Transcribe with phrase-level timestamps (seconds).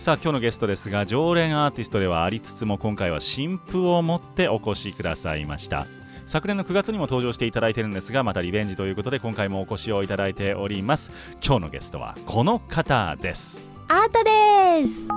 [0.00, 5.86] さあ今日のゲストですが常連アーティストではありつつも今回は新譜を持ってお越しくださいました。
[6.24, 11.12] 昨年の9月にも登場していただいてるんですがまたリベンジということで今回もお越しをいただいております。
[11.44, 13.70] 今日のゲストはこの方です。
[13.88, 15.12] アータです。
[15.12, 15.16] ア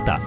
[0.00, 0.20] ータ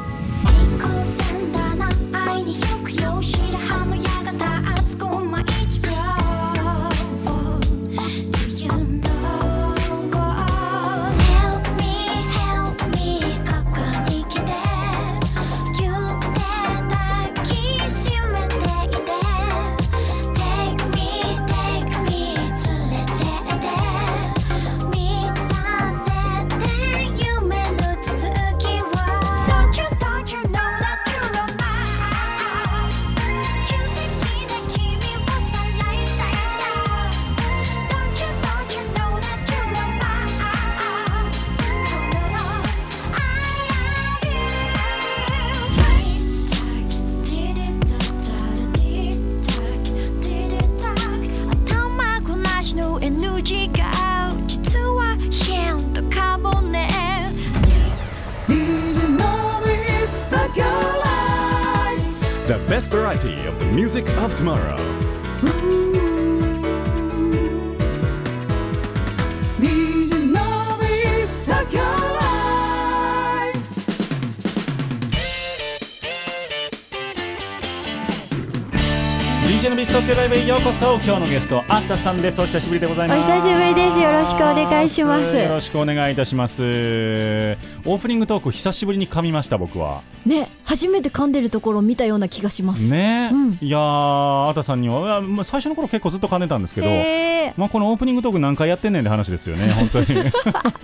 [80.61, 82.39] うこそ今日のゲストあったさんです。
[82.41, 83.31] お久しぶりでございおます。
[83.31, 83.99] 久しぶりです。
[83.99, 85.35] よろしくお願いします。
[85.35, 86.63] よろしくお願いいたします。
[86.63, 90.03] オープニングトーク久しぶりに噛みました僕は。
[90.25, 92.91] ね初めて噛んでるところを見たような気がします。
[92.91, 93.57] ね、うん。
[93.59, 100.05] いやーあったさんには最初の頃結構ずっと噛んでたんですけどへまあこのオープニングトーク何回やってんねんって話ですよね本当に。
[100.05, 100.31] ー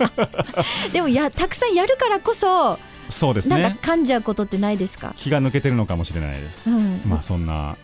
[0.92, 2.78] でもやたくさんやるからこそ、
[3.08, 5.12] そうですなんかね噛んじゃうことってないですか？
[5.14, 7.00] 気が抜けてるのかもしれないです、うん。
[7.06, 7.76] まあそんな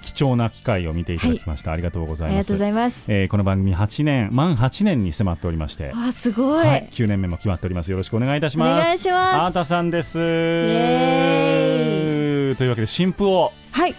[0.00, 2.48] 貴重な機会を見ていただきました、ありがとうございます。
[2.48, 3.04] ありがとうございます。
[3.08, 5.92] えーこの番組8年満8年に迫っておりまして。
[5.94, 7.90] あすごい、はい、9年目も決まっております。
[7.90, 8.86] よろしくお願いいたしおます。
[8.86, 9.44] 願いします。
[9.46, 10.18] あーたさんです。
[10.20, 11.34] エ
[12.56, 13.94] というわけで新譜をはい。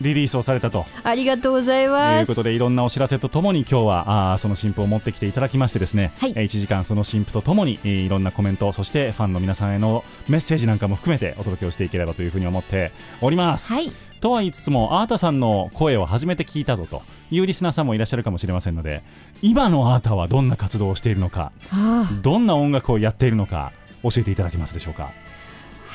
[0.00, 0.86] リリースをされたと。
[1.02, 2.20] ありがとうございとます。
[2.20, 6.32] いうことでいろんなお知らせとともに今日はあーその新譜を持ってきていただきましてですね、はい。
[6.36, 13.72] えー1時間その新譜とともにえーいろんなコメントそしてファンの皆さんへのメッセージなんかも含めてお届けをしていければというふうに思っております。
[13.72, 13.90] はい
[14.20, 19.02] とは言いつつもアータさんの声を初めて聞いたぞというリスナーさんもいらっしゃるかもしれませんので
[19.42, 25.12] 今のアータはどんな活動をしているのかあどんな音楽をやっているのか教えていただけますでしょうか？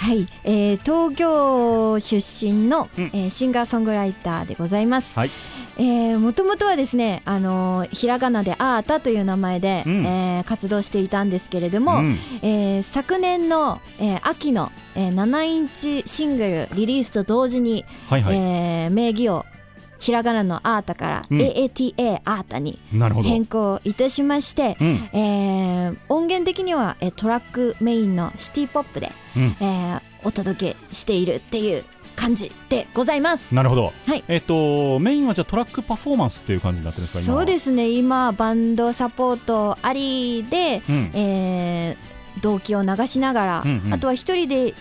[0.03, 3.05] はい、えー東京出身の、うん。
[3.13, 5.17] えーシンガーソングライターでございます。
[5.17, 5.29] はい。
[5.77, 10.05] えーもともとはですね、あのーひらがなでアータという名前で、うん。
[10.05, 12.17] えー活動していたんですけれども、うん。
[12.41, 19.45] えー昨年の、えー秋の、えー7インチシングルリリースと同時に、はいはい、えー名義を
[20.03, 21.39] ひらがなのアータから、うん。
[21.39, 22.77] AATA アータに。
[23.23, 25.09] 変更いたしまして、うん。
[25.17, 29.55] えー音源的には、えートラックメインのシティポップで、うん。
[29.61, 31.83] えーお届けしているっていう
[32.17, 33.55] 感じでございます。
[33.55, 33.94] なるほど。
[34.05, 34.23] はい。
[34.27, 37.89] えっとメインはじゃあトラックパフォーマンスっていう感じになってるんですかそうですね。
[37.89, 41.11] 今バンドサポートありで、うん。
[41.13, 43.94] えー動機を流しながら、うんうん。
[43.94, 44.73] あとは一人で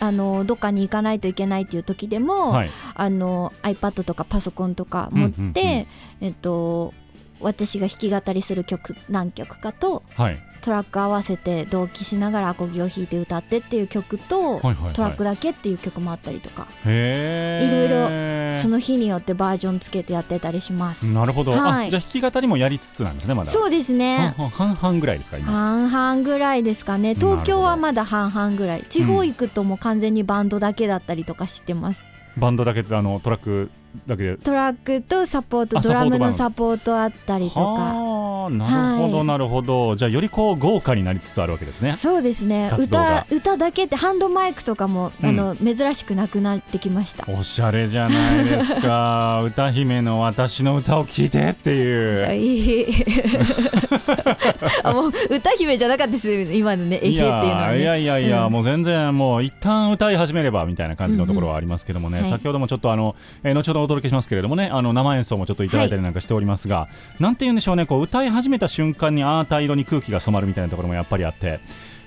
[0.00, 2.68] あのどっかに行かないといけないっていう時でも、はい。
[2.94, 5.86] あの iPad とかパソコンとか持って、うんうんうん
[6.20, 6.94] えっと
[7.40, 14.92] 私が弾き語りする曲何曲かとはいトラック合わせて同期しながらアコギを弾いて歌ってっていう曲と、はいはいはい。
[14.94, 21.14] トラックだけっていう曲もあったりとか、いろいろその日によってバージョンつけてやってたりします。
[21.14, 21.88] なるほど、はい。
[21.88, 23.48] あじゃあ弾き語りもやりつつなんですねまだ。
[23.48, 24.34] そうですね。
[24.52, 25.50] 半々ぐらいですか今。
[25.50, 27.14] 半々ぐらいですかね。
[27.14, 28.84] 東京はまだ半々ぐらい。
[28.88, 32.04] 地方行くともう完全にバンドだけだったりとかしてます、
[32.36, 33.70] バンドだけであのトラック
[34.06, 34.36] だけで。
[34.36, 37.60] トラックとサポートあドラムのササポートあったりとか。
[37.62, 39.26] はあなるほど、はい。
[39.26, 39.96] なるほど。
[39.96, 41.92] じゃあよりこう豪華になりつつあるわけですね。
[41.92, 42.70] そうですね。
[42.78, 45.26] 歌歌だけってハンドマイクとかも、うん。
[45.26, 47.24] あの珍しくなくなってきました。
[47.30, 49.42] おしゃれじゃないですか。
[49.44, 52.34] 歌姫の私の歌を聴いてっていう。
[52.34, 52.86] いい。
[54.82, 57.80] あもう歌姫じゃなかったですよ今のね「えへ」っていうのはね。
[57.80, 58.52] いやいやいや、うん。
[58.52, 66.88] もう全然もう一旦歌い始めればみたいな感じのところはありますけどもね、うんうん先ほどもちょっとあの、えー後ほどお届けしますけれどもねあの生演奏もちょっといただいたりなんかしておりますが、
[67.18, 71.60] なんて言うんでしょうねこう歌い始めた瞬間にあーた色に空気が染まるみたいなところもやっぱりあって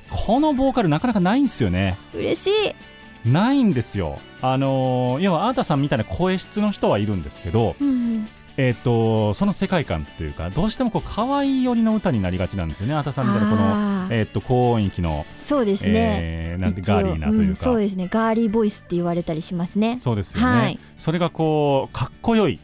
[0.09, 1.97] このボーカルなかなかないんですよね。
[2.13, 2.75] 嬉し
[3.25, 4.19] い、ないんですよ。
[4.41, 8.27] あのー要はアータさんみたいな声質の人はいるんですけど、うんうん
[8.57, 12.94] えー、とその世界観というかどうしてもこう可愛い寄りの歌になりがちなんですよね。
[12.94, 18.07] アータさんみたいなこのえー、と高音域の、そうですね、えーなんてガーリーなというか、んそうですね。
[18.12, 19.98] ガーリーボイスって言われたりしますね。
[19.98, 20.80] そうですよね、はい。
[20.98, 22.59] それがこうかっこよい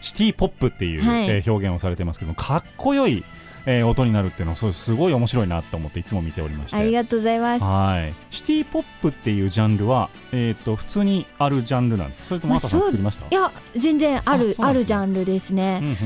[0.00, 1.28] シティポップっていう、はい。
[1.28, 3.24] えー表現をされてますけどもかっこよい、
[3.66, 6.76] えー音になるっていうのはそうすごい面白いなと思っていつも見ておりまして。
[6.76, 7.64] ありがとうございます。
[7.64, 8.14] はい。
[8.30, 12.26] シティポップっていうジャンルは、えー、と普通にあるジャンルなんですか？
[12.26, 15.80] それともまあアータさん作りました、いや全然あるああるジャンルですね。
[15.82, 15.96] うんうん。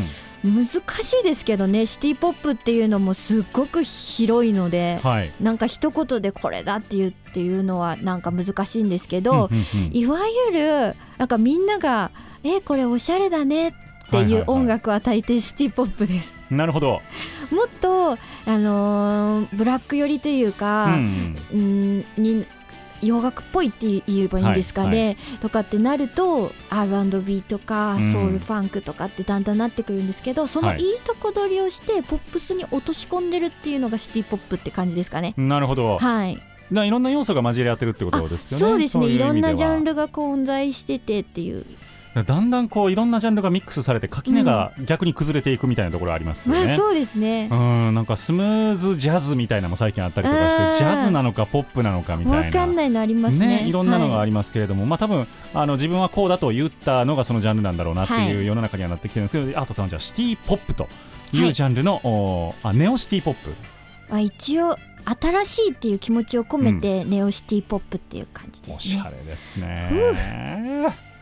[0.44, 0.78] 難し
[1.22, 5.32] いですけどねシティポップっていうのもすっごく広いのではい。
[5.40, 9.48] なんか一言でこれだっていうっていうのはなんか難しいんですけど、
[9.90, 10.18] いわ
[10.50, 10.52] ゆ
[10.90, 12.10] るなんかみんなが
[12.44, 13.72] 「えこれおしゃれだね」っ
[14.10, 14.42] てはいはいはい。
[14.42, 16.36] いう音楽は大抵シティポップです。
[16.50, 17.02] なるほど、
[17.50, 18.16] もっと、あ
[18.46, 20.96] のーブラック寄りといううんか、
[21.52, 22.46] うん、に
[23.02, 28.02] 洋楽っぽいって言えばいいんですかね、とかってなると R&B とかうん。
[28.02, 30.80] ソウルファンクとかってだんだんなってくるんですけど、そのはい。
[30.80, 35.34] いいとこ取りをしてポップスに落とし込んでるっていうのがシティポップって感じですかね。
[35.36, 36.40] なるほど、はい、
[36.70, 38.72] ないろんな要素が混じり合ってるってことですよね。
[38.72, 39.06] そうですね。
[39.06, 41.66] いろんなジャンルルが混在しててっていう、
[42.22, 47.48] だんだんこういろんなジャンルがミックスされて垣根が逆に崩れていくみたいなところありますよね、まあそうですね。
[47.50, 50.50] うんなんかスムーズジャズみたいなのも最近あったりとかうん。
[50.50, 52.46] してジャズなのかポップなのかみたいな。
[52.46, 53.64] わかんないのありますね。
[53.66, 58.46] いろんなのがありりますけれども、まあ多分あの自分はこうだと言ったのがそのジャンルなんだろうなっていうはい。
[58.46, 60.88] 世の中にはなってきてるんですけど、アートさんはじゃあシティポップと
[61.32, 63.54] いはいうジャンルの、おあネオシティポップ。
[64.10, 68.94] あ一応新しいっていう気持ちを込めて、ネオシティポップっていう感じでおすね。
[68.94, 71.13] しゃれですね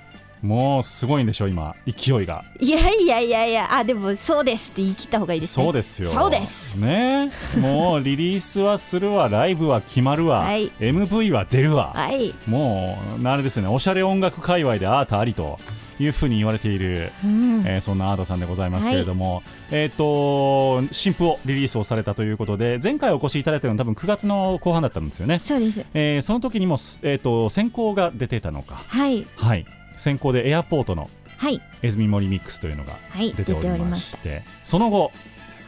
[0.42, 1.76] もうすごいんでしょ今。
[1.86, 2.44] 勢いが。
[2.58, 3.78] いやいやいやいや。
[3.78, 5.64] あでもそうですって言い切った方がいいですね。
[5.64, 6.08] そうですよ。
[6.08, 6.76] そうです。
[6.76, 7.30] ね。
[7.56, 9.28] もうリリースはするわ。
[9.30, 10.70] ライブは決まるわ、はい。
[10.80, 13.68] MV は出るわ、はい、もうあれですね。
[13.68, 15.60] おしゃれ音楽界隈でアートありと
[16.00, 17.62] いうふうに言われている、うん。
[17.64, 25.86] えーそんなアートさんでございますけれども、えっ、と新譜をリリースをされたということで前回お越しいただいたのは多分9月の後半だったんですよね、そうです。
[25.94, 28.82] えーその時にも、えー、と先行が出てたのか。
[28.88, 29.24] はい。
[29.36, 29.66] はい
[29.96, 31.60] 先行でエアポートのはい。
[31.82, 35.10] エズミモリミックスというのがはい出ておりまましててその後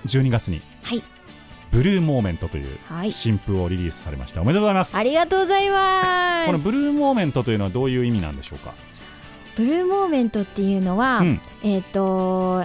[0.07, 1.03] 12月にはい。
[1.73, 3.11] ブルーモーメントというはい。
[3.13, 4.41] 新譜をリリースされました。
[4.41, 4.97] おめでとうございます。
[4.97, 6.47] ありがとうございます。
[6.47, 8.75] このブルーモーメントというのはどういう意味なんでしょうか？
[9.57, 11.41] ブルーモーメントっていうのは、うん。
[11.65, 12.65] えっ、と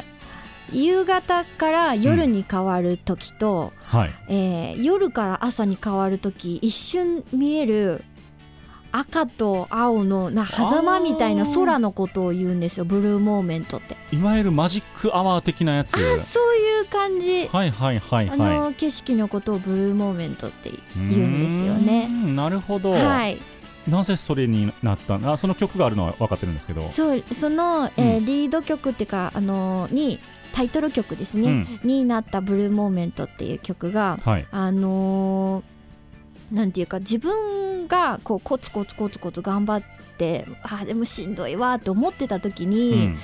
[0.71, 4.09] 夕方から夜に変わる時と、はい。
[4.29, 8.03] えー夜から朝に変わる時一瞬見える
[8.91, 15.95] 赤と青のな狭間みたいな空のことを言うんですよブルーモーメントって、いわゆるマジックアワー的なやつ。
[15.95, 18.59] あそういう感じ、はいはいはいあはい。
[18.59, 22.07] の景色のことをブルーモーメントって言うんですよね。
[22.07, 23.39] んなるほど、はい。
[23.87, 25.19] なぜそれになった？
[25.31, 26.89] あその曲があるのは分かってるんですけど。
[26.89, 28.25] そうその、えーうん。
[28.25, 30.19] リード曲っていうかあのに
[30.51, 31.79] タイトル曲ですね、うん。
[31.83, 34.47] になった「ブルーモーメント」っていう曲がはい。
[34.51, 35.78] あのー
[36.51, 43.17] なんていうか自分がこうコツコツコツコツ頑張ってあーでもしんどいわって思ってた時うに、ん。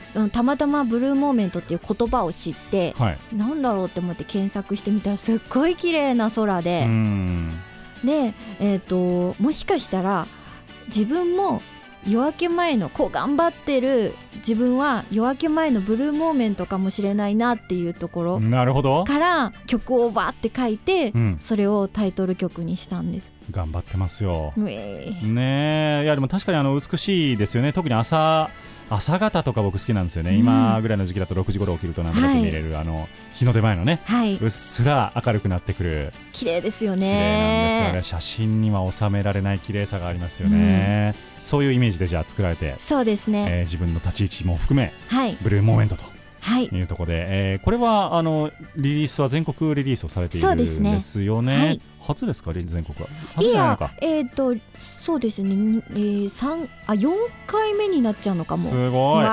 [0.00, 3.18] そのたまたま「ブルーモーメント」っていう言葉を知って、はい。
[3.32, 7.50] なんだろうって思って検索してみたらすっごい綺麗な空うで、ん。
[8.04, 10.26] で、えー、ともしかしたら
[10.88, 11.62] 自分も
[12.06, 23.32] 夜明け前のこう頑張ってる自分は夜明け前のブルーモーメントかもしれないなっていうところなるほど、から曲をバーって書いて、うん、それをタイトル曲にしたんです。
[23.50, 24.52] 頑張ってますよ。
[24.56, 25.32] うえー。
[25.32, 26.04] ねえ。
[26.04, 27.72] いやでも確かにあの美しいですよね。
[27.72, 28.50] 特に朝
[28.90, 30.38] 朝方とか僕好きなんですよね、うん。
[30.38, 34.36] 今ぐらいの時期だと6時頃起きるとなんとなく見れる、あの日の出前のねはい。
[34.36, 36.12] うっすら明るくなってくる。
[36.32, 37.92] 綺麗ですよ綺麗なんですよね。
[37.94, 45.36] ね写真には収められない綺麗さがありますよね、そういうイメージでじゃあ作られて、そうですね、えー自分の立ち位置も含めはい。
[45.40, 46.04] ブルーモーメントと
[46.44, 51.58] はいいうところで、えーこれはあのリリースは全国リリースをされているんですねですよね。
[51.58, 53.08] はい初ですか全国は。
[53.34, 53.94] 初いやじゃないのか。
[54.02, 57.10] えっ、とそうですね、にえー、三あ4
[57.46, 59.26] 回目になっちゃうのかもすごい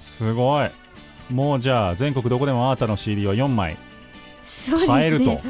[0.00, 0.70] すごい。
[1.30, 3.76] もうじゃあ全国どこでもあなたの CD は4枚
[4.88, 5.40] 買えると。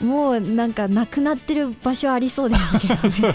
[0.00, 2.94] もうなんかなくなってる場所ありそうですけど、
[3.30, 3.34] ね、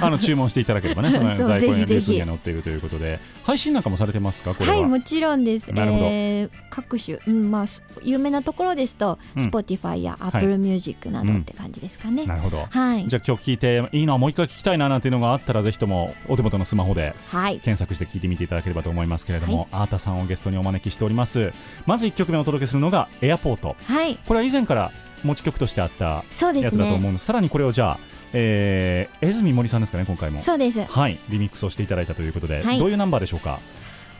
[0.00, 1.94] あの注文していただければね、その在庫やぜひぜひ。
[1.94, 4.54] 列には載っているということで、配信なんかもされてますか？
[4.54, 4.76] これは。
[4.76, 9.44] はいもちろんです、なえー各種、うんまあ、す有名なところですと、うん。
[9.46, 12.66] Spotify や Apple Music などって感じですかね、なるほど。
[12.70, 13.06] はい。
[13.08, 17.58] じゃあ今日聞いていいなもう一回聞きたいななんていうのがあったらぜひともお手元のスマホではい。
[17.58, 21.52] 検索して聞いてみていただければと思いますけれども、アータさんをゲストにお招きしております。
[21.86, 23.76] まず1曲目お届けするのがエアポート。
[23.84, 24.18] はい。
[24.26, 27.98] これは以前から持ち曲としてあったやつだと思ねうんですさらにこれをじゃあ、
[28.32, 30.38] えー、江住森さんですかね今回も。
[30.38, 30.82] そうです。
[30.82, 31.18] はい。
[31.28, 32.78] リミックスをしていただいたということで、はい。
[32.78, 33.60] どういうナンバーでしょうか？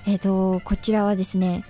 [0.07, 1.64] えっ、とこちらはですね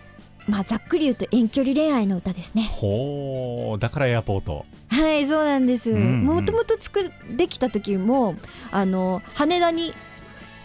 [0.46, 2.68] まあざっくり言うと遠距離恋愛の歌ですね。
[2.70, 3.78] ほー。
[3.78, 4.64] だからエアポート。
[4.90, 5.92] はいそうなんです。
[5.92, 8.34] もともと作できた時も
[8.70, 9.94] あの羽田に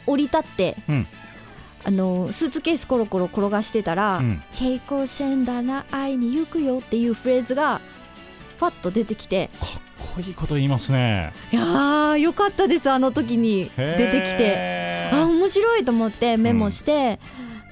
[0.06, 1.08] 降り立って、うん。
[1.86, 7.82] あのスーツケースコロコロ転がしてたら「うん平行線だな会いに行くよ」っていうフレーズが
[8.64, 9.50] ファッと出てきて。
[9.60, 9.70] かっ
[10.16, 11.34] こいいこと言いますね。
[11.52, 15.10] いやーよかったですあの時に出てきて。
[15.12, 17.20] あ面白いと思ってメモして、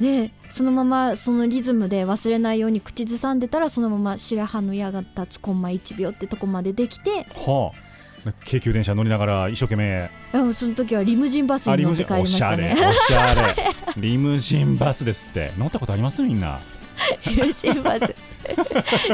[0.02, 7.26] でそのままそのリズムで忘れないように口ずさんでたらそのまま白羽の矢が立つコンマ1秒ってとこまでできて。
[7.36, 7.92] はあ。
[8.46, 10.12] 京急電車乗りながら一生懸命。
[10.54, 12.76] その時はリムジンバスに乗って帰りましたね。
[12.78, 13.56] おしゃれおしゃれ。
[13.98, 15.54] リムジンバスですって。
[15.58, 16.22] 乗ったことあります？
[16.22, 16.60] みんな
[17.84, 18.14] バス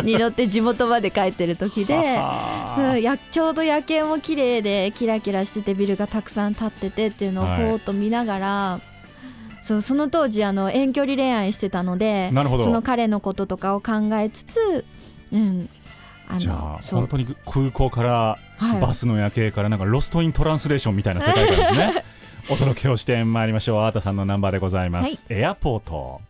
[0.03, 8.81] に乗って地元まで帰ってる時ではあそうやちょうど夜景も綺麗でキラキラしててビルがたくさん建っててっていうのをはいポーッと見ながら、
[9.61, 12.63] そうその当時あの遠距離恋愛してたのでなるほど。
[12.63, 14.85] その彼のこととかを考えつつ、
[15.31, 15.69] うん、
[16.27, 18.81] あじゃあの本当に空港からはい。
[18.81, 22.03] バスの夜景からなんかロストイントランスレーションみたいな世界観ですね。
[22.49, 23.81] お届けをしてまいりましょう。
[23.83, 26.21] アータさんのナンバーでございます、エアポート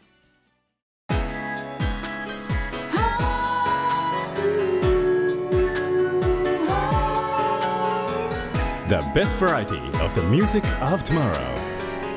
[8.90, 11.34] The best variety of the music of tomorrow.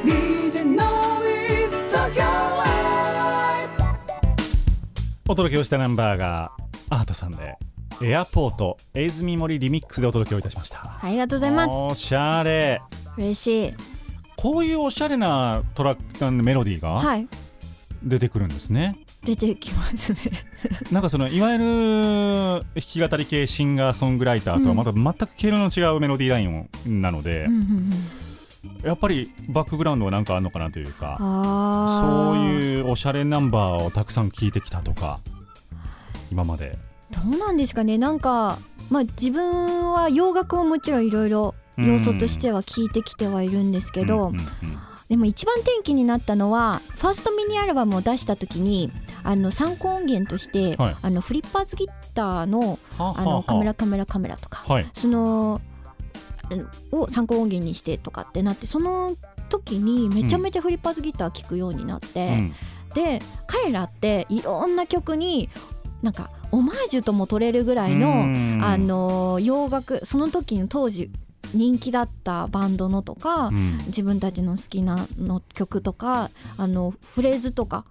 [0.05, 3.71] DJ Noise Tokyo Live.
[5.29, 6.53] お届けをしたナンバーが
[6.89, 7.59] アータさんで
[8.01, 10.97] エアポートエイズミモリリミックスでお届けをいたしました。
[11.03, 11.75] ありがとうございます。
[11.75, 12.81] おしゃれ。
[13.17, 13.75] 嬉しい。
[14.37, 17.27] こういうおしゃれなトラックメロディーがはい。
[18.05, 20.33] 出てくるんですね、出てきますね。
[20.91, 28.87] なんかそのいわゆる弾き語り系シンガーソングライターとはまた全く毛色の違うメロディーラインなのでう、んうんうん。
[28.87, 35.21] やっぱりバックグラウンドはなんかあるのかなというかそういうおしゃれナンバーをたくさん聴いてきたとか
[36.31, 36.79] 今まで。
[37.11, 37.99] どうなんですかね。
[37.99, 38.59] なんか
[38.89, 44.47] まあ自分は洋楽をもちろんいろいろ要素としては聞いてきてはいるんですけど、うんうんうん。
[45.09, 50.97] でも一番転機になったのはファーストミニアルバムを出した時にあの参考音源として、はい。
[51.03, 54.87] あのフリッパーズギターのあのカメラカメラカメラとかはい。
[54.93, 55.61] その
[56.91, 59.17] を参考音源にしてとかってなってその
[59.49, 62.55] 時にめちゃめちゃフリッパーズギター聴くようになって、うん。
[62.95, 65.49] で彼らっていろんな曲に
[66.03, 68.61] なんかオマージュとも取れるぐらいの、うん。
[68.63, 71.11] あの洋楽その時の当時
[71.55, 73.79] 人気だったバンドのとか、うん。
[73.87, 77.85] 自分たちの好きなの曲とかあのフレーズとか、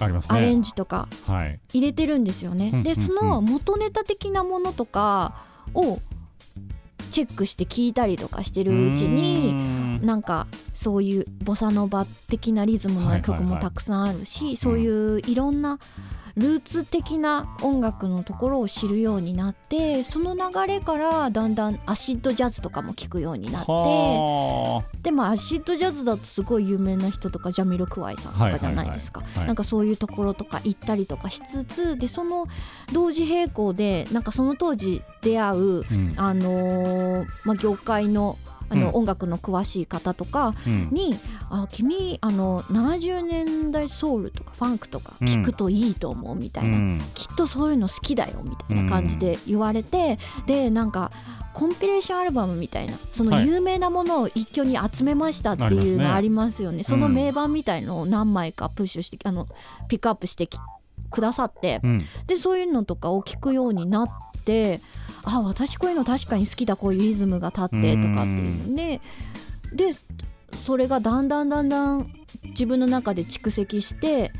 [0.00, 1.60] ありますアレンねジとかはい。
[1.72, 2.70] 入れてるんですよね。
[2.72, 6.00] うんうんでその元ネタ的なものとかを
[7.10, 13.54] チェックして聞いたりとかしてるうちにになんかそういうボサノバ的なリズムの曲はいはいはい。
[13.56, 15.78] もたくさんあるし、そういういろんな
[16.36, 32.46] ルーツ的な音楽のところを知るようになってその流れからだんだんアシッドジャズとかも聴くようになってはでもアシッドジャズだとすごい有名な人とかジャミロクワイさんとかじゃないですか、なんかそういうところとか行ったりとかしつつでその
[32.92, 36.14] 同時並行でなんかその当時出会ううん。
[36.16, 40.88] あのーまあ、業界のあの、うん音楽の詳しい方とかうん。
[40.90, 41.18] に
[41.50, 47.02] 「あ君あの70年代ソウルとかファンクとか聞くといいと思う」みたいな、うん。
[47.14, 51.10] きっとそういうの好きだよみたいな感じで言われて、でなんか
[51.52, 53.46] コンピレーションアルバムみたいなそのはい。
[53.46, 56.82] 有名なものを一挙に集めましたっていうのありますよね。
[56.82, 59.46] その名盤みたいのを何枚かプッシュしてあの
[59.88, 60.58] ピックアップしてき
[61.10, 61.98] くださって、うん。
[62.26, 64.08] でそういうのとかを聞くようになっ
[64.44, 64.80] て
[65.24, 68.74] あ私こういうの確かに好きだこういうリズムが立ってとかっていうの。
[68.74, 69.00] で
[69.72, 69.90] で
[70.56, 72.12] それがだんだんだんだん
[72.44, 74.32] 自分の中で蓄積して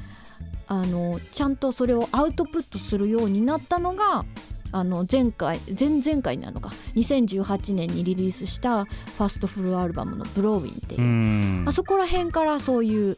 [0.66, 4.24] あのちゃんとそれをアウトプットするようになったのが
[4.72, 6.70] あの前回前々回になるのか。
[6.96, 11.02] 2018年にリリースしたファーストフルアルバムの「ブローウィン」っていう。
[11.02, 11.64] う、ん。
[11.66, 13.16] あそこら辺からそういう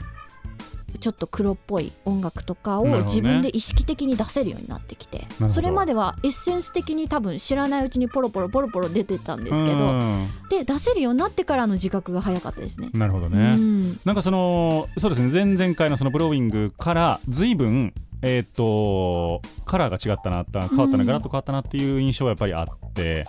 [0.98, 12.90] ちょっと黒っぽい音楽とかを自分で意識的に出せるようになってきて、ほどそれまではエッセンス的に多分知らないうちにポロポロポロポロ出てたんですけうどんで出せるようになってからの自覚が早かったですね。
[12.94, 23.24] なるほどうね、んなんかそのそうですね前々回のそのブローウィングから随分えーっとカラーが違ったな変わったな、うんガラッと変わったなっていう印象がやっぱりあって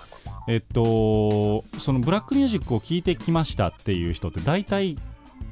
[0.48, 4.98] えっとそのブラックミュージックを聴いてきましたっていう人って大体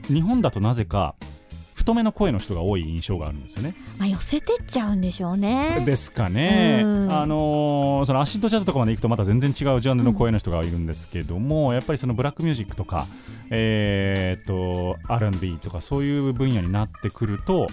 [0.07, 1.15] 日本だとなぜか
[1.85, 3.75] 太めの声の人が多い印象があるんですよね。
[3.99, 5.83] まあ、寄せてっちゃうんでしょうね。
[5.85, 13.05] ですかね、うんあのーそのアシッドジャズとかまで行くとまた全然違うジャンルの声の人がいるんですけども、やっぱりそのブラックミュージックとか、
[13.51, 17.67] えー、っと R&B とかそういう分野になってくると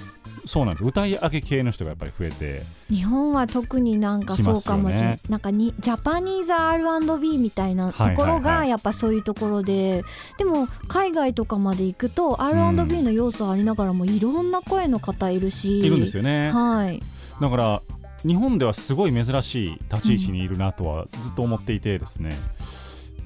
[0.44, 0.84] そうなんです。
[0.84, 2.62] 歌い上げ系の人がやっぱり増えて。
[2.90, 10.04] 日本は特になんかそうかもしれない、ねなんかにジャパニーズ R&B みたいなとはいころがやっぱそういうところで、
[10.38, 15.80] でも海外とかまで行くと R&B の要素ありながらもいろんな声の方いるし。
[15.80, 17.00] いるんですよね、はい。
[17.40, 17.82] だから
[18.24, 22.36] 日本ではすごい珍しい立ち位置にいるなとはずっと思っていてですね、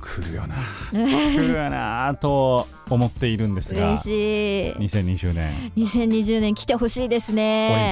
[0.07, 0.55] 来るよな。
[0.93, 4.07] 来るよなと思っているんですが嬉し
[4.69, 4.73] い。
[4.79, 5.53] 2020年。
[5.77, 7.45] 2020年来てほしいですオリンピッ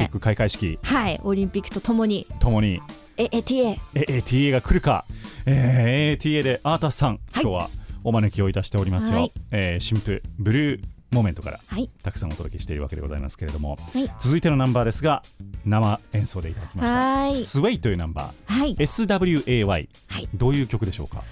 [0.05, 0.79] ねク開会式。
[0.83, 2.27] はいオリンピックとともに。
[2.39, 2.81] ともに
[3.17, 5.05] え ATA え ATA が来るか、
[5.47, 7.71] えー ATA でアータスさん、今日は
[8.05, 9.33] お招きをいたしておりますよ、はい。
[9.51, 11.89] えー新婦ブルーモーメントからはい。
[12.03, 14.11] たくさんお届けしているわけでございますけれども、はい。
[14.19, 15.23] 続いてのナンバーですが
[15.65, 16.97] 生演奏でいただきました。
[16.97, 17.37] はい。
[17.37, 18.53] スウェイというナンバー。
[18.53, 18.75] はい。
[18.77, 20.29] SWAY、はい。
[20.35, 21.23] どういう曲でしょうか？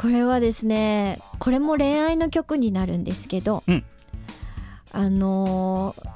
[0.00, 3.84] これはですねこれも恋愛の曲になるんですけど、うん。
[4.92, 6.10] あのー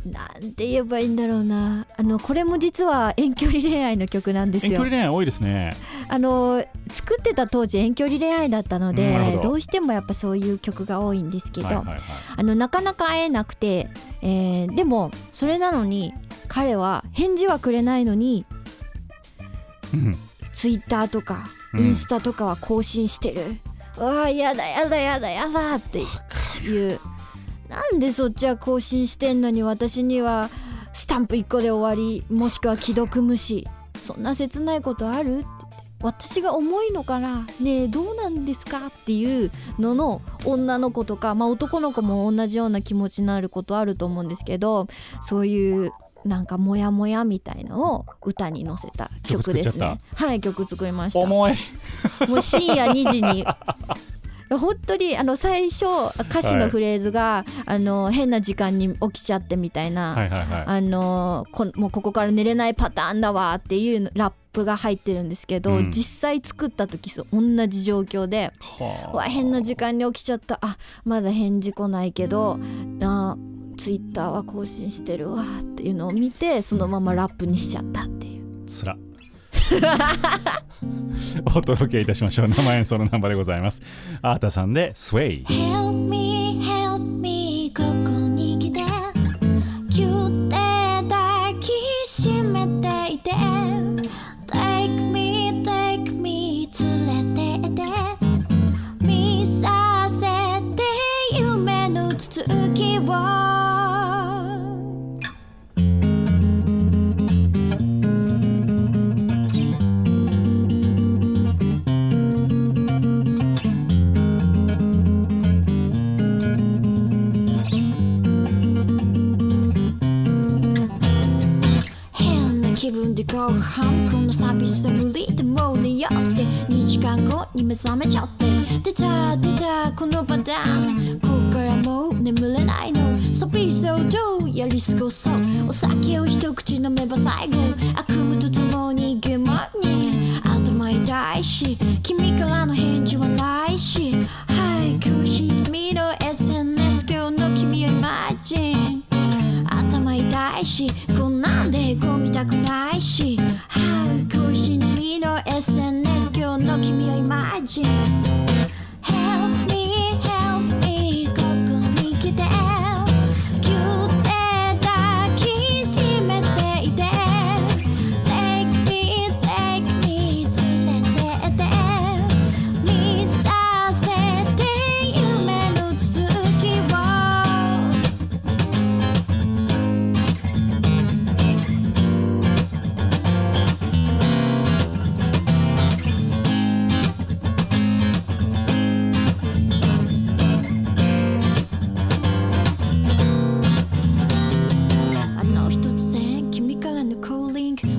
[0.00, 1.86] なんて言えばいいんだろうな。
[1.98, 4.72] あのこれも実は遠距離恋愛の曲なんですよ。
[4.72, 5.76] 遠距離恋愛多いですね。
[6.08, 9.42] あのー作ってた当時遠距離恋愛だったので、うんど。
[9.42, 11.98] どうしてもやっぱそういう曲が多いんですけど、はいはいはい。
[12.38, 13.90] あのなかなか会えなくて、
[14.22, 16.14] えーでもそれなのに
[16.48, 18.46] 彼は返事はくれないのに
[19.92, 20.16] うん。
[20.52, 23.42] ツイッターとかうんインスタとかは更新してる、
[23.98, 27.00] うわーやだやだやだやだっていう。
[27.68, 30.50] なんでそっちは更新してんのに私には
[30.92, 33.68] スタンプ1個で終わりもしくは既読無視。
[33.98, 35.38] そんな切ないことある？
[35.38, 35.50] ってって。
[36.02, 37.46] 私が重いのかな？
[37.60, 38.86] ねえどうなんですか？
[38.86, 44.86] っていうのの女の子とか、まあ、男の子も同じような気持ちになることあると思うんですけど
[45.20, 45.92] そういう
[46.24, 49.98] なんかモヤモヤみたいのを歌に乗せた曲ですね。
[50.14, 51.20] はい曲作りました。
[51.20, 51.54] 重い。
[52.28, 53.44] もう深夜2時に
[54.50, 55.84] 本当にあの最初
[56.18, 60.64] 歌詞のフレーズが、あの変な時間に起きちゃってみたいな、はいはいはい。
[60.66, 65.90] あのこもうここから寝れないパターンだわっていうラップが入ってるんですけど、うん。
[65.90, 69.16] 実際作った時そう同じ状況ではあ。
[69.16, 70.58] わ変な時間に起きちゃった。
[70.62, 72.58] あまだ返事来ないけど
[73.02, 73.36] あ
[73.76, 78.66] ツイッターは更新してるわっていうのを見てそのままラップにしちゃったっていう。
[78.66, 78.96] つら。
[81.54, 82.48] お届けいたしましょう。
[82.48, 83.82] 生演奏のナンバーでございます。
[84.22, 86.39] アータさんで「スウェイ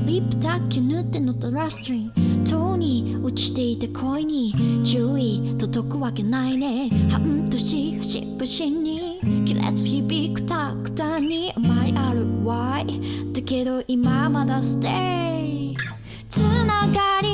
[0.06, 2.12] リップだけ塗ってのとラストリン。
[2.44, 6.90] 塔に落ちていた恋に注意届くわけないね。
[7.10, 9.20] 半年端っしに。
[9.48, 11.52] 亀裂響くタクタに。
[11.56, 13.34] あまりあるわい。
[13.34, 15.76] だけど今まだステイ。
[16.30, 17.31] つながり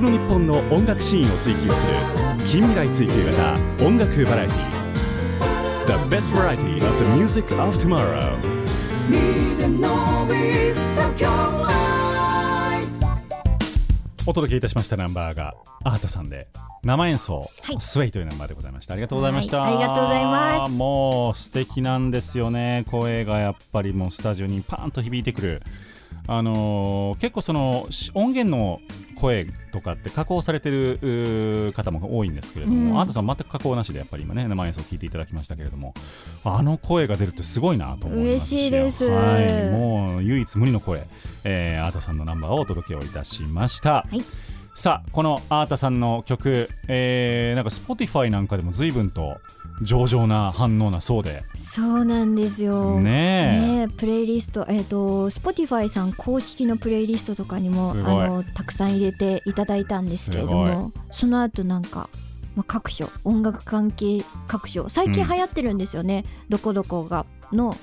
[0.00, 1.92] 日の日本の音楽シーンを追求する
[2.46, 8.38] 近未来追求型音楽バラエティ The best variety of the music of tomorrow.
[14.26, 16.48] お届けいたしましたナンバーがアータさんで
[16.82, 17.76] 生演奏、はい。
[17.78, 18.94] スウェイというナンバーでございました。
[18.94, 20.78] ありがとうございました、はいありがとうございます。
[20.78, 22.86] もう素敵なんですよね。
[22.90, 25.62] 声がやっぱりもうスタジオにパーンと響いてくる。
[26.26, 28.80] あのー結構そのし音源の
[29.20, 33.00] 声とかって加工されてる方も多いんですけれども、うん。
[33.00, 35.94] アータさん全く加工なしでやっぱり今ね生演奏を聞いていただきましたけれども
[36.44, 39.04] あの声が出るってすごいなと思います嬉しいです。
[39.04, 41.06] はい、もう唯一無二の声、
[41.44, 44.22] えーアータさんのナンバーをお届けをいたしました、はい。
[44.74, 49.38] さあこのアータさんの曲、えー、なんか Spotify なんかでも随分と
[49.82, 51.42] 上々な反応なそうで。
[51.54, 53.00] そうなんですよ。
[53.00, 53.86] ねえ。
[53.86, 62.10] ねプレイリストえっ、と Spotify さん公式のプレイリストとかにもあのたくさん入れていただいたんですけれどすもその後なんか、
[62.54, 65.30] まあ、各所音楽関係各所最近うん。
[65.30, 67.76] 流行ってるんですよね、どこどこがの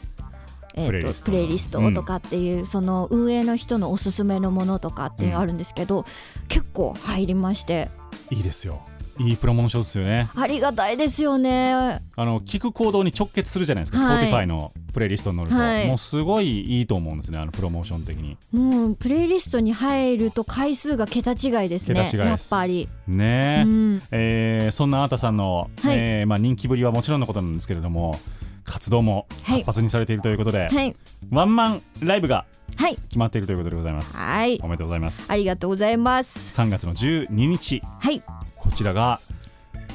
[0.79, 1.25] えー、とプレイリスト。
[1.25, 6.05] プレイリストとかっていう、その運営の人のおすすめのものとかっていうのあるんですけど、
[6.47, 7.89] 結構入りまして。
[8.29, 8.81] いいですよ
[9.19, 10.29] いいプロモーションですよね。
[10.35, 12.01] ありがたいですよね。
[12.15, 14.27] あの聞く行動に直結するじゃないですか、はい。
[14.27, 15.87] Spotify のプレイリストに乗ると、はい。
[15.87, 18.37] もうすごいいいと思うんですねあのプロモーション的に。
[18.51, 21.99] もうプレイリストに入ると回数が桁違いですね。
[21.99, 22.49] やっ桁違いです。
[22.51, 23.59] ぱり、ね。
[23.59, 25.97] え、うん、えーそんなあーたさんの、はい。
[25.97, 28.19] えーまあ、人気ぶりはもちろんのことなんですけれども
[28.63, 29.59] 活動もはい。
[29.59, 30.95] 活発にされているということで、はい。
[31.31, 32.95] ワンマンライブがはい。
[32.95, 34.23] 決まっているということでございます。
[34.23, 34.59] はい。
[34.61, 35.31] おめでとうございます。
[35.31, 36.59] ありがとうございます。
[36.59, 37.81] 3月の12日。
[37.99, 38.21] はい
[38.69, 39.19] こちらが、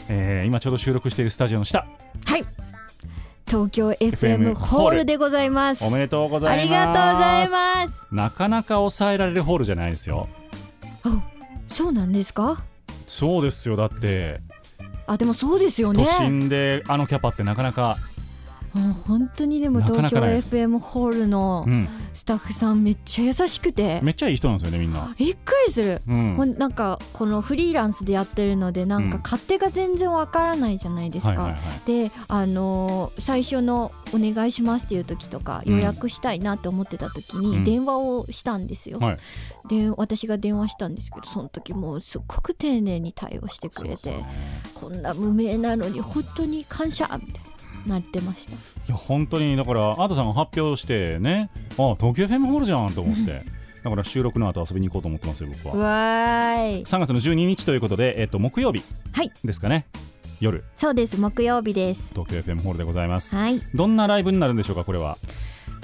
[0.08, 1.86] えー今ちょうど収録しているスタジオの下。
[2.26, 2.44] はい。
[3.46, 5.84] 東京 FM ホールでございます。
[5.84, 6.60] おめでとうございます。
[6.60, 8.06] ありがとうございます。
[8.10, 10.28] なかなか抑えられるホールじゃないですよ。
[11.04, 11.22] あ
[11.68, 12.62] そうなんですか？
[13.06, 14.40] そうですよだって。
[15.06, 16.02] あでもそうですよね。
[16.04, 17.98] 都心であのキャパってなかなか、
[19.06, 24.00] 本当にでも東京 FM ホールのうん、スタッフさんめっちゃ優しくて。
[24.02, 26.02] めっちゃいい人なんですよねみんな、びっくりする。
[26.08, 26.36] うん。
[26.36, 31.56] もうなんかこのフリーランスでやってるのでなんかうん勝手が全然わからないじゃないですか。
[31.84, 35.72] であのー最初の「お願いします」っていう時とかうん。
[35.74, 37.42] 予約したいなって思ってた時うん。
[37.60, 38.98] に電話をしたんですよ。
[38.98, 39.16] はい。
[39.68, 44.24] で私が電話したんですけどその時もうすっごく丁寧に対応してくれて、
[44.74, 47.51] こんな無名なのに本当に感謝みたいな
[47.86, 48.52] なってました。
[48.52, 48.56] い
[48.88, 53.42] や本当にだからアートさんが発表してねあ東京 FM ホールじゃんと思って。
[53.82, 55.82] だから収録の後遊びに行こうと思ってますよ僕は。
[55.82, 56.82] わーい。
[56.84, 59.32] 3月の12日ということで、えっと、木曜日はい。
[59.44, 59.86] ですかね。
[60.40, 60.62] 夜。
[60.76, 62.14] そうです木曜日です。
[62.14, 63.60] 東京 FM ホールでございます、はい。
[63.74, 65.18] どんなライブになるんでしょうかこれは、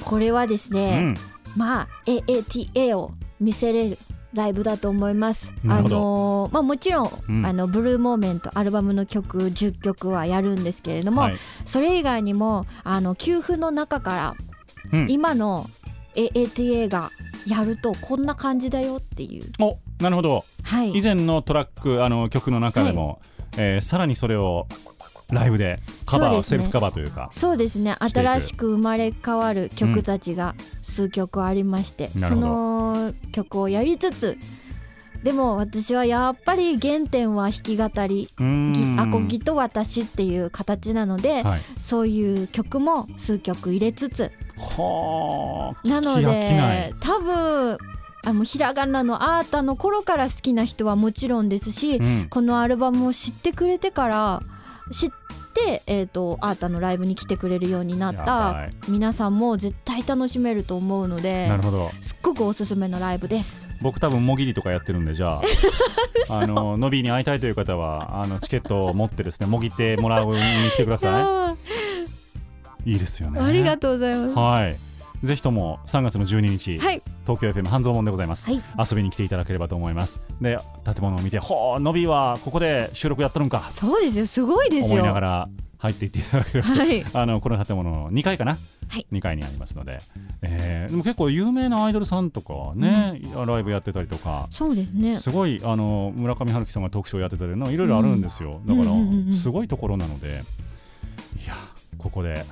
[0.04, 1.16] これはですうね、ん。
[1.56, 3.98] まあ AATA を見せれる
[4.34, 5.52] ライブだと思います。
[5.66, 7.46] あのーまあもちろん、うん。
[7.46, 11.36] あのブルーモーメントアルバムの曲10曲はやるんですけれども、はい。
[11.64, 14.34] それ以外にもあの給付の中から、
[14.92, 15.10] うん。
[15.10, 15.66] 今の
[16.14, 17.10] AATA が
[17.46, 19.50] やるとこんな感じだよっていう。
[19.60, 20.44] おなるほど。
[20.62, 20.92] はい。
[20.92, 23.20] 以前のトラックあの曲の中でも、
[23.56, 24.66] えーさらにそれを
[25.30, 26.42] ライブでカバー、ね。
[26.42, 27.94] セルフカバーというかそうですね。
[28.00, 32.46] 新しく生まれ変わる曲たちが数曲ありまして、そなるほど。
[32.46, 34.38] の曲をやりつつ
[35.22, 38.28] でも私はやっぱり原点は弾き語り
[38.98, 41.60] アコギと私っていう形なので、はい。
[41.78, 47.78] そういう曲も数曲入れつつはあなので多分
[48.24, 52.26] あのひらがなのアータの頃から好きな人はもちろんですし、うん。
[52.30, 54.42] このアルバムを知ってくれてから
[54.90, 55.10] 知っ
[55.52, 58.90] て、えー、とアータのライブに来てくれるようになったい。
[58.90, 61.90] 皆さんも絶対楽しめると思うのでなるほど。
[62.00, 63.68] すっごくおすすめのライブです。
[63.80, 65.42] 僕多分もぎりとかやってるんでじゃあ。
[66.30, 70.40] あのノビーに会いたいという方はあのチケットを持ってですねもぎってもらうに
[70.72, 71.54] 来てくださあ
[72.84, 72.92] い。
[72.92, 73.40] いいですよね。
[73.40, 74.34] ーありがとうございます。
[74.34, 74.88] はい
[75.22, 78.62] ぜひとも3月の12日、はい、東京 FM 半蔵門でございます、はい。
[78.90, 80.22] 遊びに来ていただければと思います。
[80.40, 83.66] で建物を見てほうノビーはここで収録やっとるんか。
[83.70, 84.26] そうですよ。
[84.26, 85.00] すごいですよ。
[85.00, 86.68] 思いながら入っていっていただければ。
[86.68, 89.07] とはい、 あのこの建物の2階かな、はい。
[89.12, 89.98] 2階にありますので、
[90.42, 94.46] えーでも結構有名なアイドルさんとかね、ライブやってたりとか。
[94.50, 95.14] そうですね。
[95.16, 99.35] すごいあの村上春樹さんがトークショーやってたりのいろいろあるんですよ、だから、うんうんうんうん。
[99.35, 100.42] すごいところなので。
[101.44, 101.54] いや
[101.98, 102.44] ここで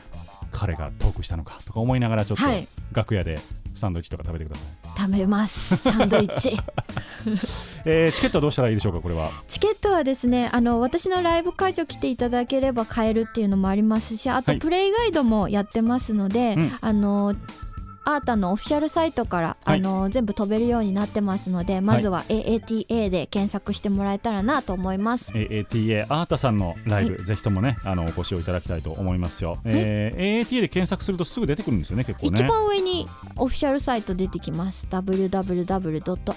[0.58, 2.66] 彼がトークしたのかとか思いながらちょっとはい。
[2.92, 3.38] 楽屋で
[3.74, 6.56] サンドイッチとか食べてください、食べます サンドイッチ。
[7.84, 9.30] えーチケットはどうしたらいいでしょうかこれは？
[9.48, 14.58] チケットはですねあの私のライブ会場来ていただければ買えるっていうのもありますしあとはい。
[14.60, 16.72] プレイガイドもやってますので、うん。
[16.80, 17.34] あの
[18.08, 19.80] アータのオフィシャルサイトから、はい。
[19.80, 25.32] あの全部飛べるようになってますのでまずは AATA で検索してもらえたらなと思います。
[25.32, 32.32] AATA アータさんのライブ、ぜひともねあのお越しをいただきたいと思いますよ、えー AATA で検索するとすぐ出てくるんですよね結構ね。
[32.32, 34.86] 一番上にオフィシャルサイト出てきます。
[34.88, 36.28] www.arta.jp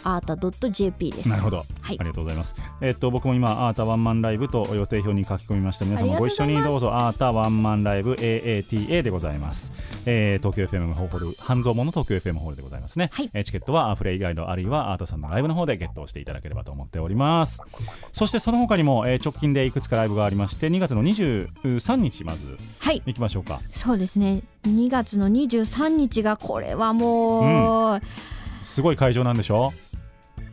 [1.11, 1.29] です。
[1.29, 1.97] なるほど、はい。
[1.99, 2.55] ありがとうございます。
[2.81, 5.85] えっと僕も今アータワンマンライブと予定表に書き込みました。
[5.85, 9.71] 皆さんもご一緒にどうぞアータワンマンライブ AATA でございます。
[10.07, 11.27] えー東京 FM ホール
[11.59, 13.09] 半蔵門の東京 FM ホールでございますね。
[13.11, 17.61] はいえーチケットはプレイガイドあるいはアータさんのライブの方でゲットをしていただければと思っております。
[18.11, 23.59] そしてその他にも、えー直近でいくつかライブがありまして2月の23日まずはい行きましょうか。
[23.69, 28.01] そうですね2月の23日がこれはもう、
[28.61, 29.73] すごい会場なんでしょ？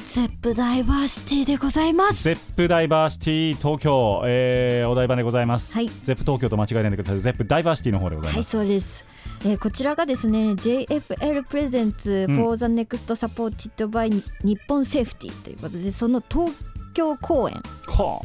[0.06, 2.22] Zepp DiverCity でございます。
[2.22, 5.74] Zepp DiverCity 東京、えーお台場でございます。
[5.74, 5.90] はい。
[6.04, 7.18] Zepp 東京と間違えないでください。
[7.18, 8.50] Zepp DiverCity の方でございはいます。
[8.52, 9.04] そうです、
[9.44, 12.36] えーこちらがですね JFL presents うん。
[12.36, 16.52] For the next supported by 日本セーフティということでその東
[16.94, 17.56] 京公演。
[17.88, 18.20] は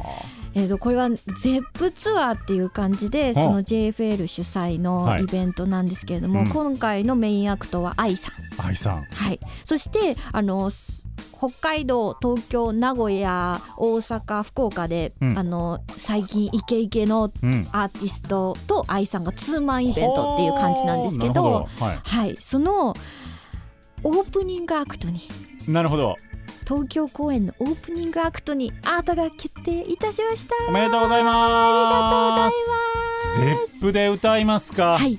[0.54, 9.04] えー、とこれは ZEP ツアーっていう感じでその JFL 主催のはいイベントなんですけれども、うん今回のメインアクトは AI さん、あ、愛さん。
[9.04, 17.66] はい、そしてあのす北海道東京名古屋大阪福岡で、うんあの最近イケイケのうん。
[17.72, 22.94] アーティストと AI さんがツーマンイベントっていう感じなんですけどはあなるはい、その
[24.04, 25.20] オープニングアクトに。
[25.68, 26.16] なるほど。
[26.66, 32.56] 東京公演のオープニングアクトにアートが決定いたしましたおめでとうございます。
[33.36, 34.96] Zepp で歌いますか。
[34.96, 35.18] はい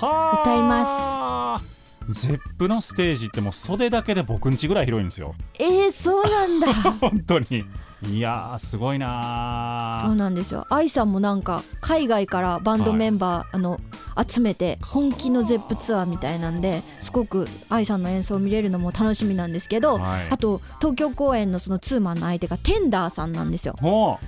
[0.00, 1.74] はあ歌います。
[2.08, 5.34] Zepp のステージってもう袖だけで僕んちぐらい広いんですよ。
[5.58, 6.66] えー、そうなんだ
[7.00, 7.64] 本当に。
[8.08, 10.06] いやーすごいなー。
[10.06, 10.66] そうなんですよ。
[10.70, 13.80] 愛さんもなんか海外からバンドメンバー、あの
[14.28, 20.26] 集めて本気のゼップツアーみたいなんですごく愛さんの演奏を見れるのも楽しみなんですけど、はい。
[20.30, 23.74] あと東京公演のそのツーマンの相手がテンダーさんなんですよ。
[23.80, 24.20] も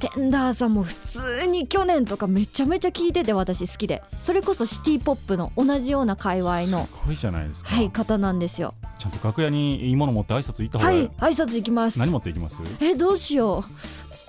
[0.00, 4.02] テンダーさんも普通に去年とかめちゃめちゃ聴いてて私好きで。
[4.18, 11.98] それこそシティポップの同じような界隈のすごいじゃないですか、はい方なんですよちゃんと楽屋にいいもの持って挨拶行った方が、はい挨拶行きます。
[11.98, 12.62] 何持っていきます？
[12.80, 13.64] えどうしよ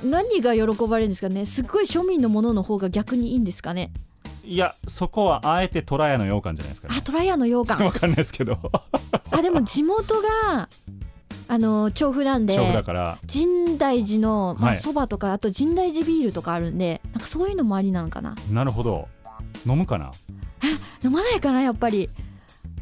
[0.03, 0.07] う。
[0.07, 1.45] 何が喜ばれるんですかね？
[1.45, 3.91] すっごい庶民のものの方が逆にいいんですかね？
[4.43, 6.95] いやそこはあえてトラヤの羊羹じゃないですかね。
[6.97, 7.85] あトライアの羊羹。
[7.87, 8.57] わかんないですけど。
[9.31, 10.69] あでも地元が
[11.47, 13.17] あの調布なんで勝負だから。
[13.27, 14.79] 深大寺のまあはい。
[14.79, 18.35] そば、とかあと深大寺ビールとかあるんでなんかそういうのもありなのかな？
[18.51, 19.07] なるほど。
[19.65, 20.11] 飲むかな？
[21.03, 22.09] 飲まないかなやっぱり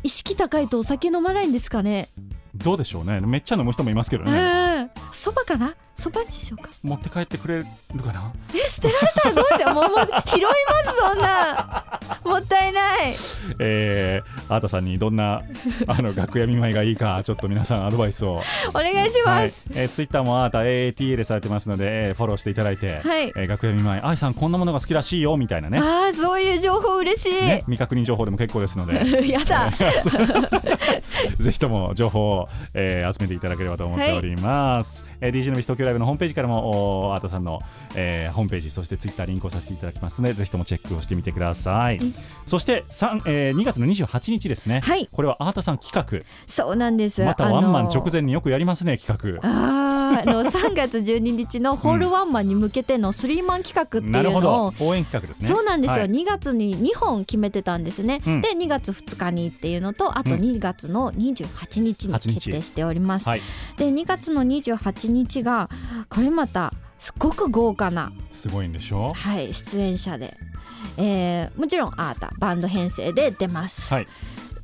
[0.04, 2.10] 意識高いとお酒飲まないんですかね？
[2.56, 3.20] どうでしょうね。
[3.22, 4.92] めっちゃ飲む人もいますけどうねん。
[5.12, 5.76] そばかな？
[5.96, 6.72] そばにしようか。
[6.82, 7.66] 持って帰ってくれる
[8.04, 8.34] かな？
[8.54, 9.74] え捨てられたらどうしよう？
[9.76, 12.00] もうもう拾いますそんな。
[12.26, 13.14] もったいない。
[13.60, 15.44] えー、アータさんにどんな
[15.88, 18.42] あの楽屋見舞いがいいかちょっと皆さんアドバイスを。
[18.70, 19.44] お願いしはい。
[19.44, 23.28] ます、えー、ツイッターもアータ AATA でされてますので、えーフォローしていただいて、はい。
[23.28, 25.78] えー楽屋見舞い愛さんこんなものが好きらしいよみたいなね。
[25.80, 28.94] ああそういう情報嬉しい、ね未確認情報でも結構ですので。
[29.30, 29.70] やだ。
[31.40, 37.60] ぜひとも情報を、えー集めていただければと思っております、えー DJ のビス東京ライブのホームページからもおアータさんの、
[37.96, 42.00] えーホームページそしてツイッターリンクをさせていただきますのでぜひともチェックをしてみてください、
[42.46, 45.08] そして、三えー2月の28日ですね、はい。
[45.12, 46.26] これはアータさん企画。
[46.48, 47.24] そうなんです。
[47.24, 49.48] またワンマン直前前によくやりますね企画。
[49.48, 54.86] あーあの3月12日のホールワンマンに向けてのスリーマン企画ってないうのをど。
[54.86, 55.48] 応援企画ですね。
[55.48, 56.12] そうなんですよ、はい。
[56.12, 58.42] 2月に2本決めてたんですね、うん。
[58.42, 60.42] で2月2日にっていうのとあとうん。
[60.42, 63.42] 2月の28日に8日決定しております、はい。
[63.78, 65.70] で2月の28日が
[66.10, 69.14] これまたすっごく豪華な、すごいんでしょ？
[69.14, 70.38] はい、出演者で、
[70.98, 74.08] えーもちろんアータバンド編成で出ます、はい。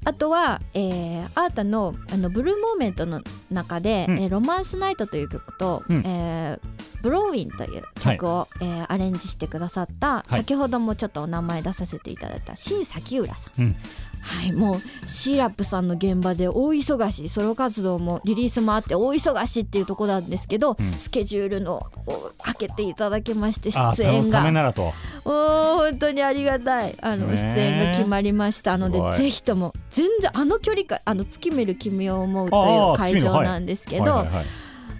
[0.05, 4.19] あとは、えーアータのあのブルーモーメントの中で「うん。
[4.19, 6.03] えーロマンスナイト」という曲と「うん。
[6.05, 6.69] えー
[7.01, 10.33] ブローイン」という曲を、えーアレンジしてくださった、い。
[10.33, 13.75] 先ほどもちょっとお名前出させていただいた新崎浦さん、うん
[14.21, 20.75] はいもうシーラップさんの現場で大忙しソロ活動もリリースもあって大忙しっていうところなんですけど、ん。
[20.97, 24.51] スケジュールのを開けていただきましてあ出演が。
[24.51, 24.81] ならと。
[24.81, 24.93] もう
[25.91, 26.95] 本当にありがたい。
[27.01, 28.77] あの、出演が決まりました。
[28.77, 33.11] のでぜひとも全然あの距離感あの月見る君を思うとあい。
[33.11, 34.45] う会場なんですけど、はいはいはい。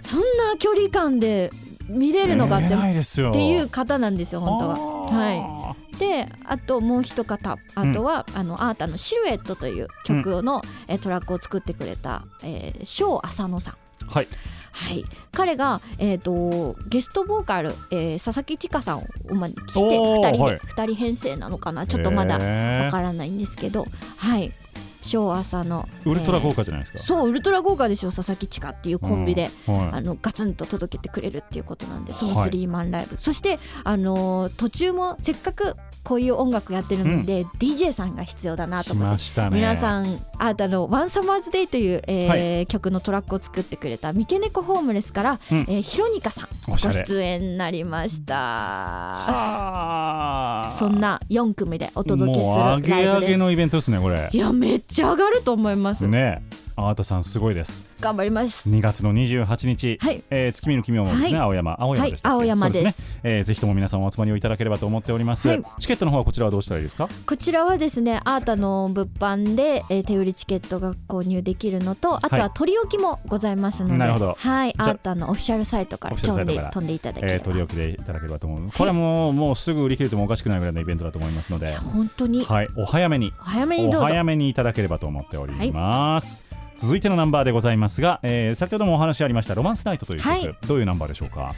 [0.02, 0.26] そんな
[0.58, 1.52] 距離感で
[1.88, 3.30] 見れるのかって,、見れないですよ。
[3.30, 4.78] っていう方なんですよ本当は。
[4.78, 5.59] ははい
[6.00, 13.76] であともう一方あとは、あのアータの「シルエット」という曲の、えトラックを作ってくれた、えー、翔浅野さん。
[14.08, 14.28] はい。
[14.72, 20.60] はい、彼が、えー、とゲストボーカル、えー佐々木千佳さんをお招きしておー2人で、はい。
[20.64, 21.86] 二人編成なのかな？
[21.86, 23.86] ちょっとまだわからないんですけど
[24.18, 24.54] はい
[25.02, 29.90] 翔朝のウルトラ豪華えーじゃないですか、そうウルトラ豪華ですよ佐々木千佳っていうコンビで、うんはい。
[29.94, 32.46] あのガツンと届けてくれるっていうことなんでそのはい。
[32.46, 39.56] スリーマンライブ、そして、あのー途中もせっかくこういう音楽やってるので、DJ さんが必要だなとし思ってましたね。
[39.58, 45.60] 皆さんあなたの「ワンサマーズデイという、えー曲のトラックを作ってくれた三毛猫ホームレスから、うん。
[45.68, 48.36] えーヒロニカさんご出演になりました。
[48.38, 50.70] あ。
[50.70, 52.82] ーそんな4組でお届けするライブ
[53.22, 53.32] です。
[53.34, 54.30] げのイベントですねこれ。
[54.32, 56.42] いやめっちゃ上がると思います、ね。
[56.88, 57.86] アートさんすごいです。
[58.00, 58.70] 頑張ります。
[58.70, 60.24] 2月の28日、はい。
[60.30, 61.36] えー月見の君もですね、はい。
[61.36, 61.78] 青山。
[61.80, 62.38] 青山でしたはい。
[62.38, 63.02] 青山です。
[63.02, 65.64] そうね、えーぜひとも皆さんお集まりをいただければと思っております、はい。
[65.80, 67.10] チケットの方はこちらはどうしたらいいですか？
[67.26, 72.52] こちらはですねアータの物販で、えー手売りチケットが購入できるのとあとははい。
[72.54, 74.36] 取り置きもございますので、なるほど。
[74.38, 74.74] はい。
[74.78, 78.72] あアータのオフィシャルサイトから飛んで飛んでいただければ、えー取り置きでいただければと思う。
[78.72, 81.76] これはもうもうすぐ売り切れてもおかしくないぐらいのイベントだと思いますので。
[81.76, 82.44] 本当に。
[82.44, 82.68] はい。
[82.78, 86.44] お早めにお早めにどうぞお早めにいただければと思っております、
[86.80, 90.56] 続いてのナンバーでございますが、えー先ほどもお話ありました「ロマンスナイト」という曲、はい。
[90.66, 91.54] どういうナンバーでしょうか？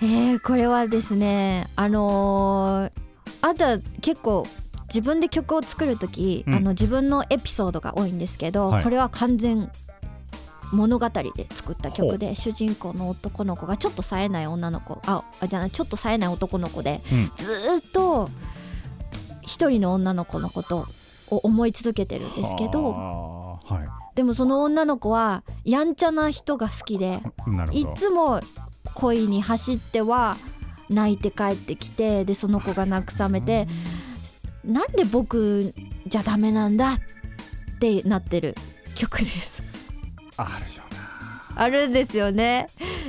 [0.00, 2.92] えー、これはですねあのー、
[3.42, 4.46] あとは結構
[4.84, 6.54] 自分で曲を作る時、うん。
[6.54, 8.82] あの自分のエピソードが多いんですけど、はい。
[8.82, 9.70] これは完全
[10.72, 17.30] 物語で作った曲で主人公の男の子がちょっと冴えない女の子ああじゃないちょっと冴えない男の子で、うん。
[17.36, 18.30] ずーっと
[19.42, 20.86] 一人の女の子のこと
[21.32, 24.14] を思い続けてるんですけどはい。
[24.14, 27.20] でもその女の子はやんちゃな人が好きで
[27.72, 28.40] いつも
[28.94, 30.36] 恋に走っては
[30.90, 33.66] 泣いて帰ってきてでその子が慰めて
[34.64, 35.74] なんで僕
[36.06, 36.98] じゃダメなんだっ
[37.80, 38.54] てなってる
[38.94, 39.64] 曲です。
[40.36, 40.82] あるよ
[41.56, 41.62] な。
[41.62, 42.66] あるんですよね。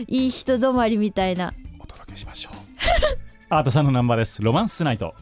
[0.07, 1.53] いい人止まりみたいな。
[1.79, 2.53] お届けしましょう。
[3.49, 4.41] アータさんのナンバーです。
[4.41, 5.13] ロマンスナイト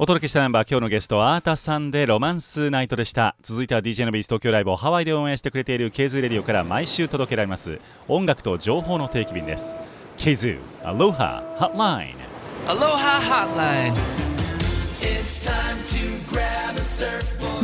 [0.00, 9.76] お届けしたナンバー今日のゲストはアータさんでロマンスナイトでした続いては DJ のビース東京ライブをハワイで応援してくれているケイズレディオから毎週届けられます音楽と情報の定期便です
[10.16, 12.14] ケイズアロハハッライン.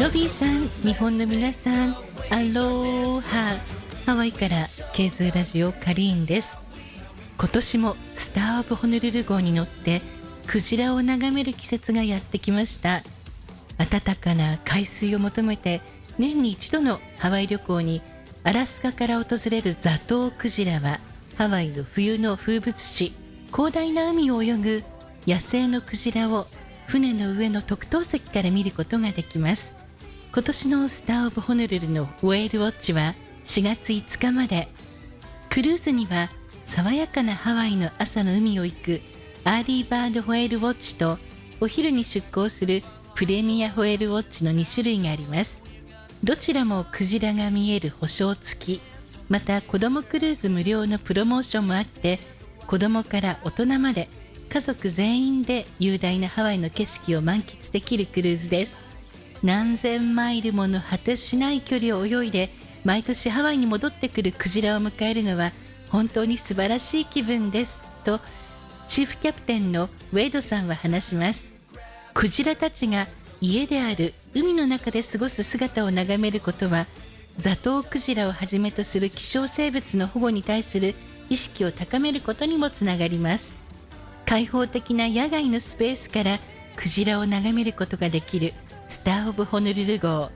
[0.01, 3.57] ノビーさん、日本の皆さん、アローハ。
[4.07, 6.59] ハワイからケーズーラジオカリーンです。
[7.39, 10.01] 今年もスター・オブ・ホノルル号に乗って
[10.47, 13.03] クジラを眺める季節がやってきました。
[13.79, 15.81] 暖かな海水を求めて
[16.19, 18.03] 年に一度のハワイ旅行に
[18.45, 21.01] アラスカから訪れるザトウクジラは
[21.37, 23.13] ハワイの冬の風物詩
[23.49, 24.85] 広大な海を泳ぐ
[25.27, 26.47] 野生のクジラを
[26.87, 29.75] 船の上の特等席から見ることができます
[30.33, 33.15] 今年の Star of Honolulu の Whale Watch は
[33.47, 34.69] 4月5日まで
[35.49, 36.31] クルーズには
[36.65, 39.01] 爽やかなハワイの朝の海を行く
[39.47, 41.19] Early Bird Whale Watch と
[41.61, 42.83] お昼に出港する
[43.15, 45.63] プレミアホエールウォッチの2種類があります。
[46.23, 48.81] どちらもクジラが見える保証付き。
[49.29, 52.21] また子供クルーズ無料のプロモーションもあって
[52.67, 54.09] 子供から大人まで
[54.49, 58.77] 家族全員で雄大なハワイの景色を満喫できるクルーズです。
[59.43, 62.51] 何千マイルもの果てしない距離を泳いで
[62.83, 65.53] 毎年ハワイに戻ってくるクジラを迎えるのは
[65.91, 67.83] 本当に素晴らしい気分です。
[68.05, 68.21] と
[68.89, 71.53] チーフキャプテンのウェイドさんは話します。
[72.13, 73.09] クジラたちが
[73.41, 76.87] 家である海の中で過ごす姿を眺めることは
[77.39, 80.95] ザトウクジラをはじめとする希少生物の保護に対する
[81.29, 83.57] 意識を高めることにもつながります。
[84.27, 86.39] 開放的な野外のスペースから
[86.77, 88.55] クジラを眺めることができる
[88.89, 90.31] スター・オブ・ホノルル号。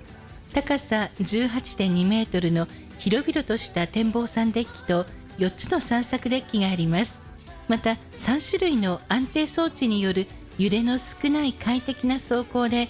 [0.53, 2.67] 高さ18.2メートルの
[2.99, 5.05] 広々とした展望山デッキと
[5.39, 7.28] 4つの散策デッキがあります。
[7.69, 10.27] また3種類の安定装置による
[10.59, 12.89] 揺れの少ない快適な走行で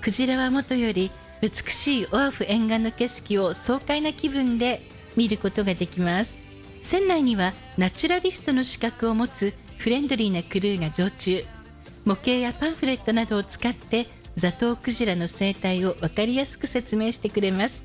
[0.00, 1.10] クジラはもとより
[1.40, 4.82] 美しいオアフ沿岸の景色を爽快な気分で
[5.16, 6.38] 見ることができます。
[6.82, 11.44] 船内にはナチュラリストの資格を持つフレンドリーなクルーが常駐。
[12.04, 14.06] 模型やパンフレットなどを使って
[14.36, 17.84] ザトウクジラの生態を分かりやすく説明してくれます。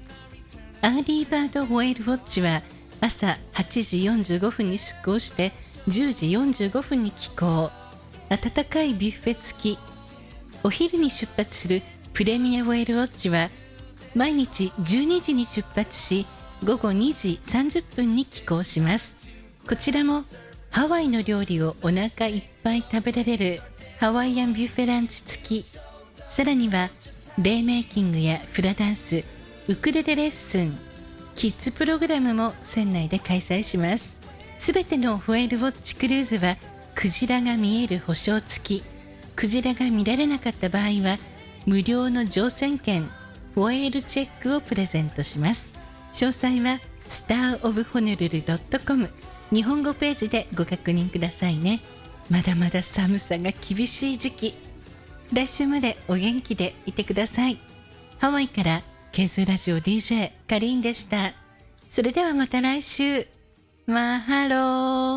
[0.82, 2.64] アーリーバードホエールウォッチは
[3.02, 5.52] 朝8時45分に出港して
[5.88, 7.72] 10時45分に帰港。
[8.30, 9.78] 温かいビュッフェ付き。
[10.64, 11.82] お昼に出発する
[12.14, 13.50] プレミアウェルウォッチは
[14.14, 16.26] 毎日12時に出発し
[16.66, 19.16] 午後2時30分に帰港します。
[19.68, 20.24] こちらも
[20.70, 23.62] ハワイの料理をお腹いっぱい食べられる
[24.00, 25.66] ハワイアンビュッフェランチ付き。
[26.28, 26.90] さらには
[27.38, 29.24] レイメイキングやフラダンス
[29.68, 30.78] ウクレレレッスン
[31.36, 34.19] キッズプログラムも船内で開催します。
[34.60, 36.58] すべてのホエールウォッチクルーズは
[36.94, 38.84] クジラが見える保証付き。
[39.34, 41.18] クジラが見られなかった場合は
[41.66, 43.10] 無料の乗船券
[43.56, 45.74] ホエールチェックをプレゼントします。
[46.12, 48.44] 詳細はスターオブホノルル
[48.86, 49.10] .com
[49.50, 51.80] 日本語ページでご確認くださいね。
[52.30, 54.56] まだまだ寒さが厳しい時期。
[55.32, 57.58] 来週までお元気でいてください。
[58.18, 58.84] ハワイから
[59.14, 61.34] ケズラジオ DJ カリンでした。
[61.88, 63.39] それではまた来週。
[63.90, 64.56] マハロ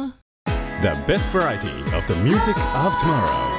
[0.08, 0.12] ー
[0.80, 3.52] The best variety of the music of tomorrow.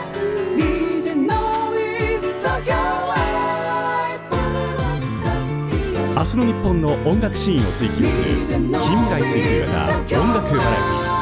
[6.18, 11.14] 明日の日本の音楽シーンを追求する近未来追求型音楽バラエティ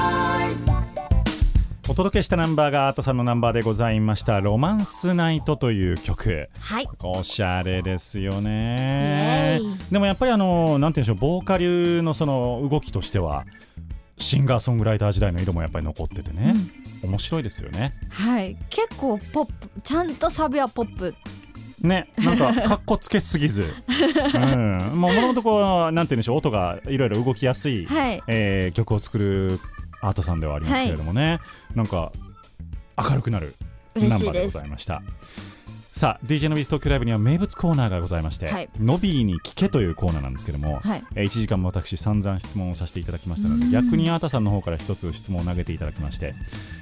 [1.92, 6.48] お届けしたナンバーがアートさんのナンバーでございました「ロマンスナイト」という曲。
[6.58, 6.88] はい。
[7.04, 9.60] おしゃれですよね。
[9.92, 13.44] でもやっぱりあのなんていうんでしょうボーカルのその動きとしては
[14.22, 16.56] シンガーソングライター時代の色もやっぱり残っててね、
[17.04, 17.94] 面白いですよね。
[18.12, 18.58] はい。
[18.70, 21.16] 結構ポップちゃんとサビはポップ。
[21.82, 22.10] ね。
[22.18, 23.66] なんかかっこつけすぎず。
[24.34, 24.78] うん。
[24.94, 28.24] もともとこうなんていうんでしょう音がいろいろ動きやすい、はい。
[28.28, 29.60] えー曲を作る
[30.02, 31.40] アートさんではありますけれどもね、
[31.76, 32.12] なんか
[32.98, 33.56] 明るくなる
[33.96, 35.02] ナンバーでご嬉しいですざいました
[35.94, 38.70] さあ DJ のビース東京ライブには名物コーナーがございまして、はい。
[38.80, 41.04] ノビーに聞けというコーナーなんですけども、はい。
[41.16, 46.34] えー1時間も私散々質問をさせていただきましたので逆にアータさんの方から一つ質問を投げていただきまして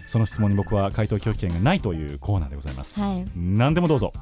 [0.05, 3.25] その質問に僕は回答拒否権がないというコーナーでございます、はい。
[3.35, 4.13] 何でもどうぞ。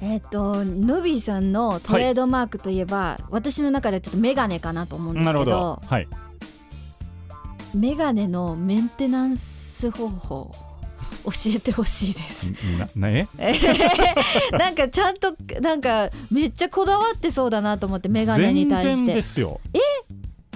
[0.00, 5.82] えっ、とノビーさんのトレードマークといえば、私の中でちょっとメガネかなと思うんですけどど。
[5.86, 6.08] はい。
[7.74, 10.50] メガネのメンテナンス方法
[11.24, 12.52] 教えてほしいです。
[12.78, 13.26] ななえ？
[14.58, 19.06] なんかちゃんとなんかめっちゃこだわってそうだなと思ってメガネに対全して。
[19.06, 19.60] 然ですよ。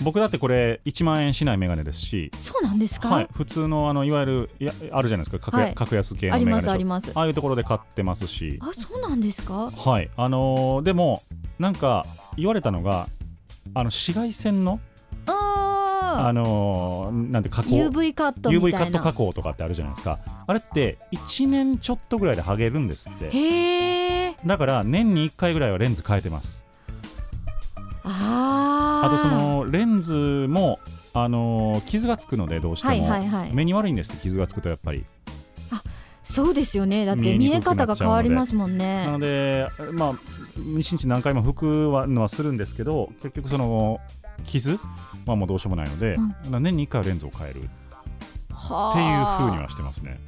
[0.03, 2.31] 僕だってこれ1万円しないメガネですし。
[2.37, 5.39] そうなんですか、はい、普通のあのいわゆるいやあるじゃないですか。
[5.39, 5.75] 格,、はい。
[5.75, 7.13] 格安系のありますあります。
[7.15, 8.59] ああいうところで買ってますし。
[8.61, 9.71] あそうなんですか？
[9.75, 10.11] はい。
[10.17, 11.23] あのーでも
[11.59, 12.05] なんか
[12.37, 13.09] 言われたのが
[13.75, 14.81] あの紫外線の
[15.27, 15.33] あ
[16.27, 17.71] あのーなんて加工。
[17.71, 20.19] ー UV カットみ UV カット加工とかってあるじゃないですか。
[20.47, 23.31] あれって1年ちょっとぐらいで剥げるんですって。
[23.31, 26.67] へえだから年に1回ぐらいはレンズ変えてます。
[28.05, 29.07] あー。
[29.07, 30.15] あとそのレンズ
[30.49, 30.79] も
[31.13, 33.55] あのー傷がつくのでどうしても、はいはいはい。
[33.55, 35.05] 目に悪いんですって傷がつくとやっぱり。
[36.27, 37.07] そうですよね。
[37.07, 40.13] だって見え方が変わりますもんなねのでまあ
[40.77, 44.01] 一日何回も拭くはのはするんですけど結局その
[44.45, 44.79] 傷？
[45.27, 46.17] はもうどうしようもないので、
[46.49, 47.61] 年に1回はレンズを変える。
[47.61, 47.69] っていう
[48.59, 50.19] は風にはしてますね。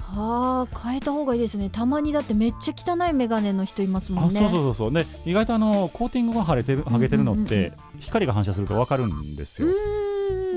[0.00, 1.70] はあ変えた方がいいですね。
[1.70, 4.28] たまにだってめっちゃ汚い眼鏡の人いますもんね。
[4.28, 4.92] あそうそうそうそう。
[4.92, 7.40] で意外とあのコーティングが腫れてる剥げてるのっうん。
[7.40, 9.68] うんて光が反射すると分かるんですよ、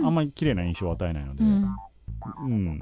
[0.04, 1.76] あんまり綺麗な印象を与えないので、うん。
[2.46, 2.80] うん。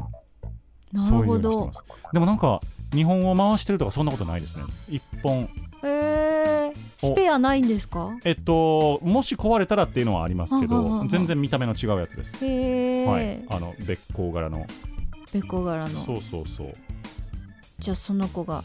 [0.91, 2.03] なそういうるほどふうにしてます。
[2.13, 2.61] でもなんか
[2.93, 4.63] 日本を回してるとかそんなことないですね。
[4.89, 5.49] 一本
[5.85, 8.17] へえスペアないんですか？
[8.23, 12.43] えっともし壊れたらっていうのはありますけど全然見た目の違うやつです。
[12.45, 13.45] へえ、はい。
[13.49, 14.65] あのべっ甲柄の。
[15.33, 15.95] べっこ柄の。
[15.97, 16.73] そうそうそう。
[17.77, 18.63] じゃあその子が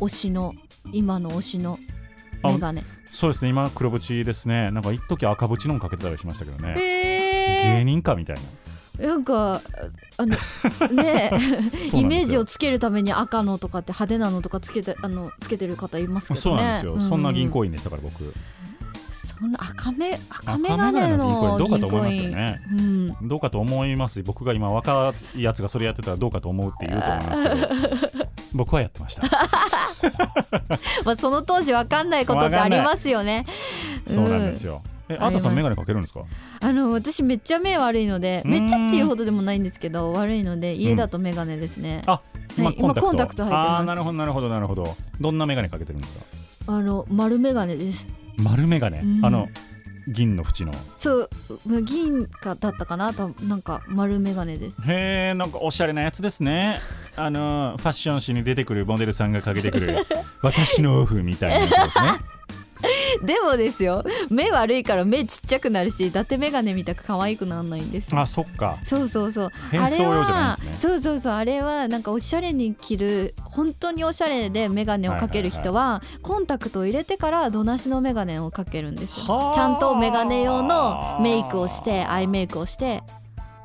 [0.00, 0.54] 推しの
[0.92, 1.78] 今の推しの
[2.42, 2.82] あメガネ。
[3.06, 3.50] そうですね。
[3.50, 4.70] 今黒縁ですね。
[4.70, 6.74] なんか一時赤縁のもかけてたりしましたけどね。
[6.78, 8.42] へ芸人かみたいな。
[8.42, 8.44] え
[8.98, 9.62] なんか
[10.16, 10.36] あの
[10.88, 11.30] ね
[11.94, 16.40] イメージをつけるために赤のとかって派手なのとかつけてあのつけてる方いますけどね。
[16.40, 18.34] そうなんですよ、そんな銀う行員でしたから僕。
[19.10, 22.60] そんな赤目赤赤眼鏡眼鏡のの銀行員どうかと思いますよね。
[22.70, 23.28] うん。
[23.28, 27.56] どうかと思います僕が今若いやつがそれやってたらどうかと思うって言うと思いますけど。
[28.54, 29.22] 僕はやってました。
[31.04, 33.44] まあその当時わかんないことってありますよね。
[34.06, 36.24] そうなんですよえあーたさん眼鏡かけるんですか？
[36.60, 42.22] あの私めっちゃ目悪いのでめっちゃっていうほどでもないんですけど悪いので家だと眼鏡ですね、あ、は
[42.70, 43.80] い今コンタクト入ってます。
[43.80, 44.96] あーなるほどなるほどなるほど。
[45.20, 46.24] どんな眼鏡かけてるんですか？
[46.66, 48.08] あの丸眼鏡です。
[48.36, 49.24] 丸眼鏡、うん。
[49.24, 49.48] あの
[50.08, 50.72] 銀の縁の。
[50.96, 51.30] そう
[51.82, 53.12] 銀かだったかな？
[53.14, 54.82] となんか丸眼鏡です。
[54.82, 56.80] へえんかおしゃれなやつですね。
[57.16, 60.06] あのファッション誌に出てくるモデルさんがかけてくる
[60.40, 62.18] 私のオフみたいなやつですね
[63.24, 68.20] でもですよ目悪いから目ちっちゃくなるし伊達眼鏡みたく可愛くならないんですよ。
[68.20, 68.78] あそっか。
[68.84, 69.50] そうそうそう。
[69.70, 70.76] 変装用じゃないんですね。
[70.76, 71.32] そうそうそう。
[71.34, 79.34] あれはなんかおしゃれに着る本当におしゃれで眼鏡をかける人は,、コンタクトを入れてからどなしの眼鏡をかけるんですよ。
[79.34, 79.54] はあ。
[79.54, 83.02] ちゃんと眼鏡用のメイクをしてアイメイクをして。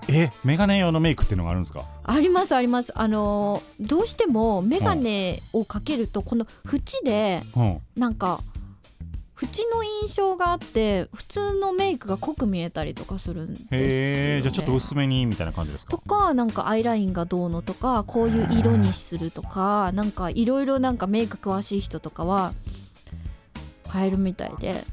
[0.10, 1.82] え眼鏡用のメイクっていうのがあるんですか？
[2.04, 2.92] ありますあります。
[2.96, 7.80] あのーどうしても眼鏡をかけるとこの縁でうん。
[7.96, 8.16] なん
[9.46, 15.92] か縁の印象があって普通のメイクが濃く見えたりとかするんですよ、ね、へえじゃあちょっと薄めにみたいな感じですか？
[15.92, 22.54] とかなんかアイラインがどうのとかこういう色にするとかなんかいろいろなんかメイク詳しい人とかは
[23.92, 24.84] 変えるみたいで。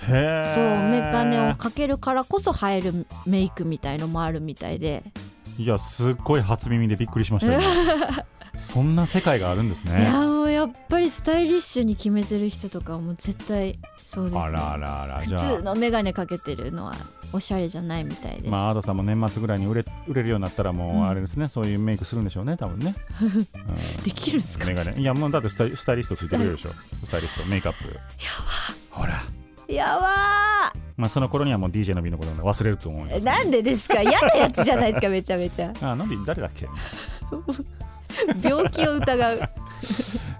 [0.00, 5.02] へえそうメガネをかけるからこそ映えるメイクみたいのもあるみたいで。
[5.58, 7.60] いやすっごい初耳でびっくりしましたよ
[8.58, 14.42] そんな世界があるんですいやねもうやっぱりスタイリッシュに決めてる人とかはもう絶対そうですね。
[14.42, 16.94] あらあらあらじ普通のメガネかけてるのは
[17.32, 22.94] おしゃれじゃないみたいです、まあ、アーダさんも年末ぐらいに売れ売れるようになったらもうあれですね、そういうメイクするんでしょうね多分ね、
[24.04, 24.66] できるんですか？
[24.66, 24.98] メガネ。
[25.00, 26.70] いやもうだってスタイスタイリストついてくれるでしょ。
[27.04, 27.44] スタイリスト。
[27.46, 27.88] メイクアップ。
[27.88, 27.92] や
[28.90, 28.98] ば。
[29.02, 29.12] ほら。
[29.72, 34.00] やばまあその頃にはもう DJ のビのこと忘れると思いますーなんでですか？
[34.00, 35.72] 嫌なやつじゃないですかめちゃめちゃ。
[35.82, 36.66] あなんで誰だっけ？
[38.42, 39.40] 病気を疑う。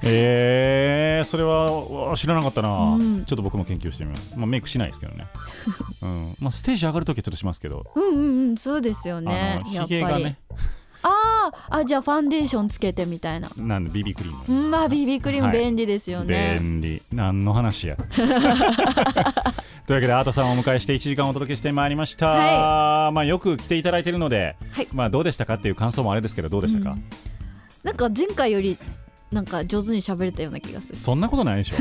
[0.02, 1.72] えー、それは
[2.08, 3.24] わ知らなかったな、うん。
[3.24, 5.26] ちょっと僕も研究してみます、まあ、メイクしないですけどね、
[6.02, 6.36] うん。
[6.40, 9.62] まあ、ステージ上がるときはちょっとしますけど、うんうんうんそうですよね。
[9.64, 10.36] ひげがね。
[11.02, 13.50] あーあじゃあファンデーションつけてみたいな。
[13.56, 14.62] なんで BB クリーム。
[14.62, 17.02] うんまあ BB クリームはい便利ですよね、便利。
[17.12, 17.96] 何の話や。
[19.86, 24.88] というわけでアータさんをお迎えして1時間お届けしてまいりました、はまあ、よく来ていただいているので、はい。
[24.92, 26.96] まあ、どうでしたかっていう感想もあれですけどどうでしたか、
[27.82, 28.76] なんか前回より
[29.30, 30.98] なんか上手に喋れたような気がする。
[31.00, 31.76] そんなことないでしょ。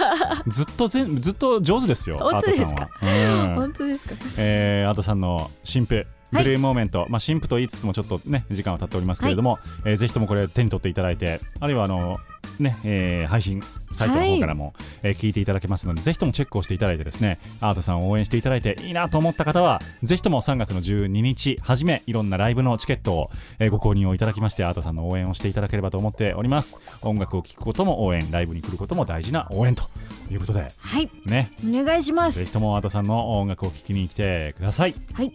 [0.48, 2.66] ずっとぜんずっと上手ですよ本当ですか？
[2.66, 3.54] アータさんは、うん。
[3.56, 4.14] 本当ですか？
[4.38, 6.46] えー、アートさんの新婦ブはい。
[6.46, 12.18] ルーモーメント、まあ、新婦と言いつつもちょっとね時間は経っておりますけれども、えーぜひともこれ手に取っていただいてあるいはあの
[12.58, 26.78] ね、えー配信サイトの方からも、えー聞いていただけますのでぜひともチェックをしていただいてですねアートさんを応援していただいていいなと思った方はぜひとも3月の12日はじめいろんなライブのチケットを、えーご購入をいただきましてアートさんの応援をしていただければと思っております。
[27.02, 29.84] 音楽を聴くことも応援ライブに来ることも大事な応援と
[30.30, 31.10] いうことではい。
[31.24, 31.50] ね。
[31.66, 32.38] お願いします。
[32.40, 34.94] ぜひともアートさんの音楽を聴きに来てください。
[35.14, 35.32] はい。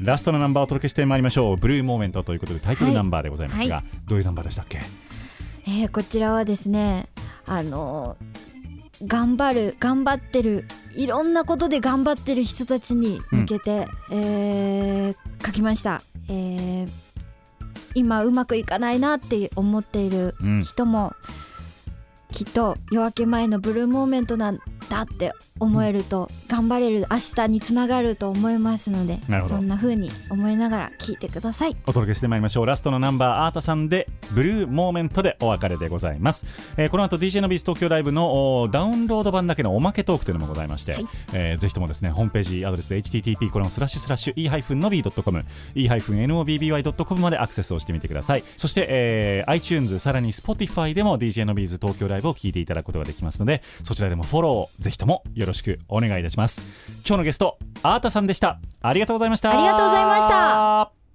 [0.00, 1.56] ラストのナンバーをお届けしてまいりましょう。
[1.56, 4.78] ブルーモーメントということでタイトルナンバーでございますが、はどういうナンバーでしたっけ？
[5.70, 7.08] えーこちらはですね
[7.46, 8.16] あの
[9.04, 10.64] 頑張る頑張ってる
[10.96, 15.16] いろんなことで頑張ってる人たちに向けて、えー
[15.46, 16.88] 書きました、えー
[17.94, 20.62] 今うまくいかないなって思っているうん。
[20.62, 21.14] 人も、
[22.30, 24.58] きっと夜明け前のブルーモーメントなん
[24.88, 31.76] だって思えると頑張れる明日につながると思いますのでそんな風に思いながら聞いてください。
[31.86, 32.66] お届けしてまいりましょう。
[32.66, 36.46] ラストのナンバーアータさんでブルーモーメントでお別れでございます、
[36.76, 40.96] えーこの後 DJ のビーズ東京ライブのおダウンロード版だけのおまけトークというのもございまして、
[41.32, 45.44] えーぜひともですねホームページアドレス http コロンスラッシュスラッシュ e-nobby.com
[45.74, 48.44] e-nobby.com までアクセスをしてみてください。
[48.56, 56.64] そして、えー iTunes さらに Spotify でも DJ のビーズ東京ライブを聞いていただくことができますのでそちらでもフォローをぜひともよろしくお願いろしくお願いいたします。
[57.06, 58.60] 今日のゲストアータさんでした。
[58.80, 59.50] ありがとうございました。
[59.50, 61.07] ありがとうございました。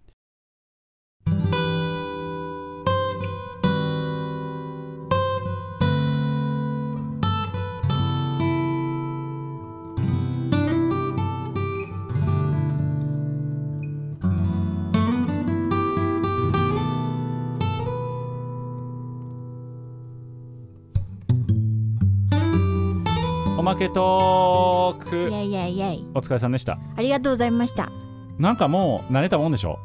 [23.63, 25.15] まけトーク。
[25.15, 26.07] イェイイェイイェイ。
[26.13, 26.77] お疲れさんでした。
[26.97, 27.89] ありがとうございました。
[28.37, 29.79] なんかもう慣れたもんでしょ？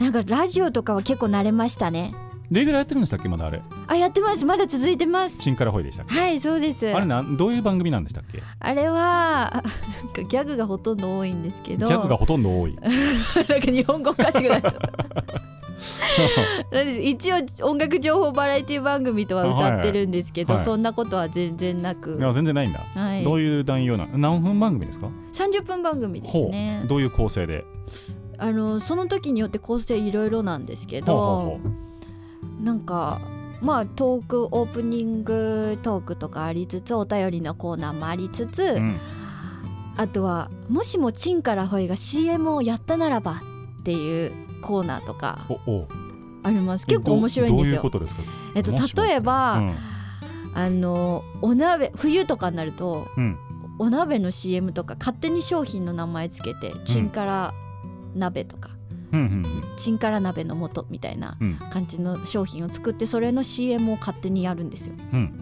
[0.00, 2.12] なんかラジオとかは結構慣れましたね。
[2.50, 3.62] レギュラーやってるんでしたっけまだあれ？
[3.86, 4.44] あやってます。
[4.46, 5.38] まだ続いてます。
[5.38, 6.90] チンカラホイでしたはいそうです。
[6.92, 8.42] あれなんどういう番組なんでしたっけ？
[8.58, 11.86] あれはあなんかギャグがほとんど多いんですけど。
[11.86, 12.74] ギャグがほとんど多い。
[12.82, 15.43] なんか日本語おかしくなっちゃった
[17.02, 17.36] 一応
[17.68, 20.64] 音楽情報バラエティ番組とは歌ってるんですけど、はいはい。
[20.64, 23.24] そんなことは全然なく、いや全然ないんだ、はい。
[23.24, 24.18] どういう内容なの？
[24.18, 26.84] 何分番組ですか？30分番組ですね。
[26.88, 27.64] どういう構成で？
[28.38, 31.60] あのその時によって構成いろいろなんですけど
[32.60, 33.20] なんか
[33.60, 38.96] まあトークオープニングトークとかありつつお便りのコーナーもありつつ、ううん。
[39.96, 43.42] あとはもしもチンからホイが CM をやったならば
[43.80, 44.32] っていう
[44.64, 45.46] コーナーとか
[46.42, 46.86] あります。
[46.86, 47.82] 結構面白いんですよ。
[47.82, 48.22] どういうことですか？
[48.54, 49.74] えっと例えば、うん。
[50.56, 53.36] あのお鍋冬とかになるとうん。
[53.78, 57.52] お鍋の CM とか勝手に商品の名前つけてチンから
[58.14, 58.70] 鍋とか、
[59.12, 59.44] うんうん
[59.76, 61.58] チンから鍋の素みたいなうん。
[61.70, 64.94] 感じの商品を作ってそれの CM を勝手にやるんですよ。
[65.12, 65.40] うん。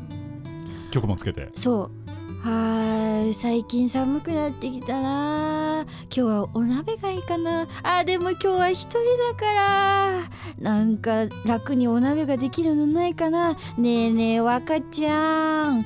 [0.90, 1.50] 曲もつけて。
[1.54, 2.01] そう
[2.42, 7.68] はーい最近寒くなってきたな今日はお鍋がいいかな。
[7.84, 8.98] あでも今日は一人
[9.30, 10.22] だから。
[10.58, 13.56] なんか楽にお鍋ができるのないかな。
[13.78, 15.78] ねえねえ若ちゃん。
[15.78, 15.84] あ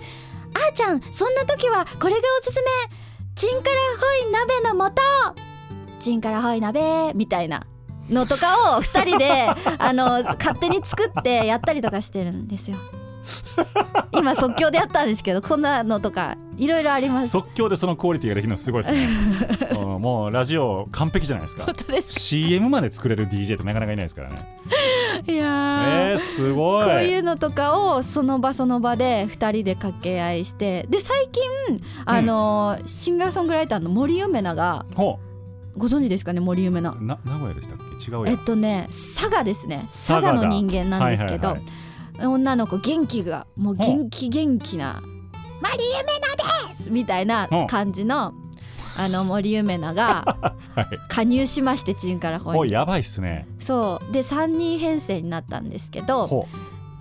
[0.70, 2.70] ーちゃんそんな時はこれがおすすめ。
[3.34, 3.76] チンカラ
[4.22, 4.94] ホイ鍋の素。
[5.98, 7.66] チンカラホイ鍋みたいな
[8.08, 9.46] のとかを2人で
[9.78, 12.78] あの勝手に作ってやったりとかしてるんですよ。
[14.12, 17.28] 今即興でやったんですけどこんなのとかいろいろあります。
[17.28, 19.06] 即興でそのクオリティができるのすごいですね。
[19.78, 21.64] うんもうラジオ完璧じゃないですか。
[21.64, 24.60] 本当です CM まで作れる DJ ってなかなかいないですからね。
[25.26, 26.86] いやーえー、すごい。
[26.86, 35.18] こういうのとかをその場その場で2人で掛け合いしてで最近あのーシンガーソングライターの森梅菜がほ
[35.76, 38.10] ご存知ですかね森梅菜名古屋でしたっけ？
[38.10, 39.84] 違うえっとね佐賀ですね。
[39.86, 41.64] 佐賀の人間なんですけど、はいはい
[42.20, 45.02] 女の子元気がもう元気元気な
[45.62, 46.04] 「森梅
[46.64, 48.32] 菜です!」みたいな感じの
[48.98, 50.24] あの森梅菜が
[50.74, 50.86] はい。
[51.08, 53.46] 加入しましてチンから本にやばいっすね。
[53.58, 54.12] そう。
[54.12, 56.46] で3人編成になったんですけどほ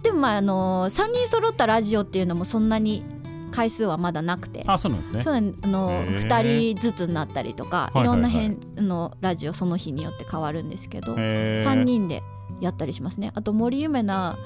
[0.04, 3.04] でもまああの3人揃ったラジオっていうのもそんなに
[3.52, 4.60] 回数はまだなくて。
[4.60, 5.22] うあそうなんですね。
[5.22, 6.28] そうあのへー。
[6.28, 11.64] 2人ずつになったりとかはいろんな編あのラジオその日によって変わるんですけどへー。
[11.64, 12.22] 3人で
[12.60, 13.32] やったりしますね。
[13.36, 14.38] あと森ゆめな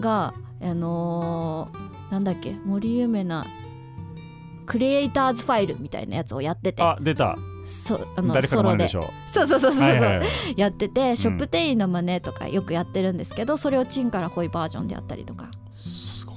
[0.00, 3.46] があのーなんだっけ森ゆめな
[4.66, 6.82] クリエイターズファイルみたいなやつをやってて。
[6.82, 7.36] あ出た。
[7.64, 8.86] そあの誰かソロで。
[8.88, 10.28] そうそうそうそうそう、はいはいはい。
[10.56, 15.50] やっててショップ店員の真似とかよくやってるんですけどそれをチンからホイバージョンでやったりとか。
[15.70, 16.36] すごい。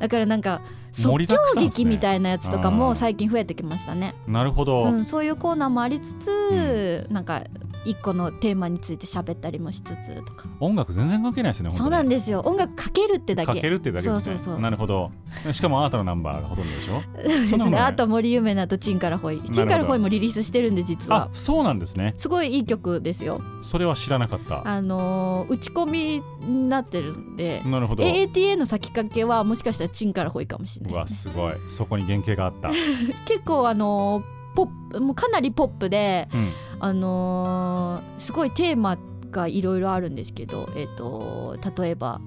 [0.00, 7.42] だからなんか即興劇みたいなやつとかうんも最近増えてきましたね、なるほど、うん、そういうコーナーもありつつ、なんか
[7.84, 10.48] 一個のテーマについて喋ったりもしつつとか。
[10.60, 12.40] 音楽全然関係ないですねそうなんでですよ。
[12.44, 13.52] 音楽かけるってだけ。
[13.52, 14.14] かけるってだけですね。
[14.14, 14.60] そうそうそう。
[14.60, 15.10] なるほど。
[15.52, 17.02] しかもアートのナンバーがほとんどでしょ？
[17.16, 19.40] ですそんなもんないねあと森ゆめなとチンからホイ。
[19.42, 21.24] チンからホイもリリースしてるんで実は。
[21.24, 22.14] あそうなんですね。
[22.16, 23.40] すごいいい曲ですよ。
[23.60, 24.66] それは知らなかった。
[24.66, 27.62] あのー打ち込みになってるんで。
[27.66, 28.04] なるほど。
[28.04, 31.32] AATA の先駆けはもしかしたらチンからホイかもしれなうわいですね。
[31.32, 31.54] すごい。
[31.68, 32.70] そこに原型があった、
[33.26, 36.48] 結構あのーポップもうかなりポップでうん、
[36.80, 38.98] あのーすごいテーマ
[39.30, 42.20] がいろいろあるんですけどえっ、と例えば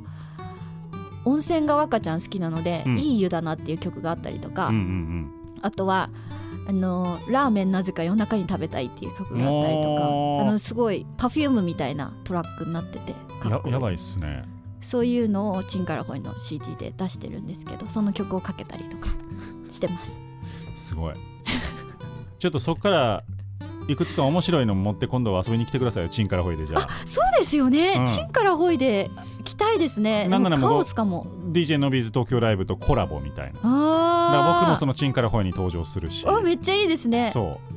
[1.25, 2.97] 温泉が若ちゃん好きなので、うん。
[2.97, 6.11] いい湯だなっていう曲があったりとか、うんうんあとは
[6.67, 13.51] あのーラーメンなぜか夜中に食べたいっていう曲があったりとかあのすごい Perfume みたいなトラックになっててっこいい。
[13.51, 14.57] ややばいっすね。
[14.79, 19.09] そういうのをチンカラホイの CD で出してるんですけどその曲をかけたりとか
[19.69, 20.19] してます
[20.75, 21.15] すごい
[22.39, 23.23] ちょっとそっから
[23.87, 26.09] いくつか面白いの持って今度は遊びに来てくださいよ。
[26.09, 26.81] チンからほいでじゃあ。
[27.05, 28.05] そうですよね、うん。
[28.05, 29.09] チンからほいで
[29.43, 30.27] 来たいですね。
[30.27, 31.25] なんならもうでもカオスかも。
[31.51, 33.59] DJ のビーズ東京ライブとコラボみたいな。
[33.63, 36.25] あ僕もそのチンからほいに登場するし。
[36.27, 37.29] あめっちゃいいですね。
[37.29, 37.76] そう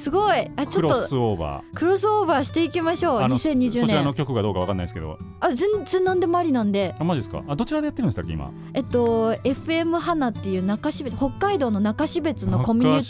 [0.00, 0.50] すごい。
[0.56, 0.88] あちょっと。
[0.88, 3.20] クロスオーバクロスオーバーしていきましょう。
[3.20, 5.18] ーあの2020そちらの年曲がどうかわかんないですけど。
[5.40, 6.94] あ全然何でもありなんで。
[6.98, 7.42] あマジですか？
[7.46, 8.50] あどちらでやってるんでしたっけ今？
[8.72, 13.02] えっと FM 花っていう中標津北海道の中標津のコミュニ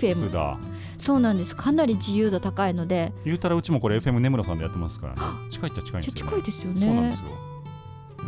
[0.00, 0.58] ィ FM だ
[0.96, 1.54] そうなんです。
[1.54, 3.12] かなり自由度高いので。
[3.26, 5.20] 言うたらうちもこれ FM 根室さんでやってますからね。
[5.50, 6.80] 近いっちゃ近いんですよ、ね、近いですよね。
[6.80, 7.26] そうなんですよ。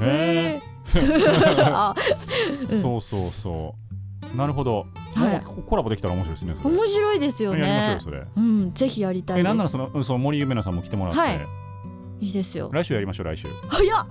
[0.02, 0.62] へえ
[2.66, 3.89] そうそうそう
[4.34, 5.40] なるほど、はい。
[5.66, 8.26] コラボできたら面白いですね面白いですよやりましょうねよそれ。
[8.36, 9.48] うんぜひやりたいえです。
[9.48, 11.46] なんならそのうんその森ゆめなさんも来てもらって、はい。
[12.20, 12.68] いいですよ。
[12.72, 13.48] 来週やりましょう来週。
[13.68, 14.06] 早っ！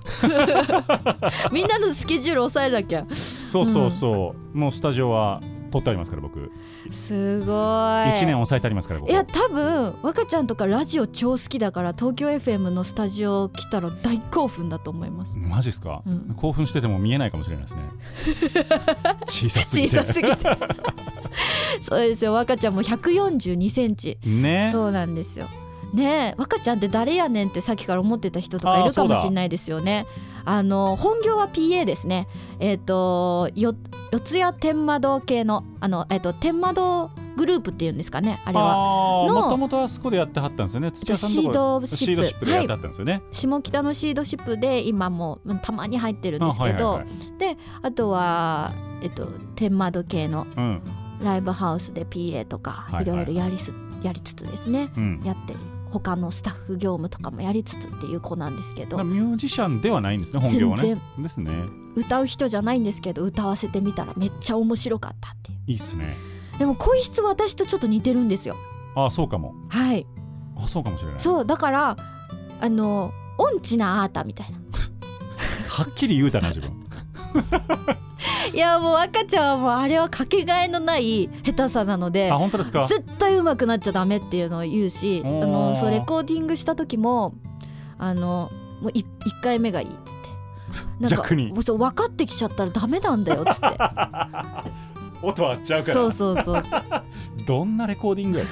[1.53, 3.05] みんなのスケジュール抑えなきゃ。
[3.13, 6.51] そうそうそう、もうスタジオは取ってありますから僕。
[6.91, 7.49] すごい。
[7.49, 15.37] 1年抑えてありますからいや多分若ちゃんとかラジオ超好きだから東京 FM のスタジオ来たら大興奮だと思います。
[15.37, 16.35] マジっすか、うん。
[16.35, 17.81] 興奮してても見えないかもしれないですね。
[19.25, 19.97] 小さすぎて。
[19.97, 20.37] 小さすぎて。
[21.79, 22.33] そうですよ。
[22.33, 24.17] 若ちゃんも142センチ。
[24.25, 24.69] ね。
[24.71, 25.47] そうなんですよ。
[25.93, 30.05] ねえ若ちゃんって誰やねんってさっきから思ってた人とかいるかもしれないですよね。
[30.45, 32.27] あの本業は PA ですね。
[32.59, 33.75] えっ、とよ
[34.11, 38.75] 四谷天窓系のあのえっ、と天窓グループっていうんですかねあれは。
[39.27, 40.91] もともとあそこでやってはったんですよね。
[40.91, 47.57] 土屋さんのシードシップシードシップでやってはったんですよね、下北のシードシップで今もうんたまに入ってるんですけど、あはいはいはい。
[47.83, 50.81] あとはえっと天窓系のうん。
[51.21, 53.03] ライブハウスで PA とかはいはい。
[53.03, 55.21] いろいろやりすやりつつですねうん。
[55.25, 55.53] やって
[55.91, 59.03] 他のスタッフ業務とかもやりつつっていう子なんですけど。
[59.03, 60.81] ミュージシャンではないんですね本業はね。
[60.83, 61.51] 全ですね。
[61.95, 65.57] 歌う人じゃないんですけど歌わせてみたらめっちゃ面白かったっていう。
[65.67, 66.15] いいっすね。
[66.59, 68.55] でも声質私とちょっと似てるんですよ。
[68.95, 69.53] あそうかも。
[69.69, 70.05] はい。
[70.57, 71.19] あそうかもしれない。
[71.19, 71.97] そうだから
[72.61, 74.57] あの音痴なあーたみたいな。
[75.69, 76.71] はっきり言うたな自分
[78.53, 82.85] いやもう赤ちゃんはもうあれはかけがえのない下手さなのであ本当ですか？
[82.87, 87.33] 絶対上手くなっちゃダメっていうのを言うしあのそうレコーディングした時も
[87.97, 88.49] あの
[88.81, 89.05] もう1
[89.41, 90.29] 回目がいいっつって。
[90.99, 91.51] なんか逆に。
[91.51, 93.67] もうそう分かってきちゃったらダメなんだよっつって。
[95.21, 95.93] 音合っちゃうから。
[95.93, 96.83] そうそうそうそう。
[97.45, 98.45] どんなレコーディングや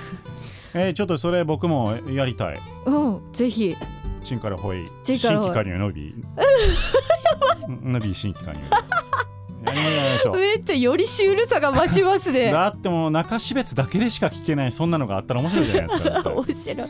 [0.74, 2.60] えー、ちょっとそれ僕もやりたい。
[2.86, 3.76] うんぜひ。
[4.24, 4.86] チンからほい。
[5.04, 6.14] 新規加入のび。
[7.84, 8.60] のび新規加入
[10.34, 12.52] めっちゃよりシュールさが増しますね。
[12.52, 16.88] だってもう中標津だけでしか聞けないそんなのがあったら面白いじゃないですか 面白い。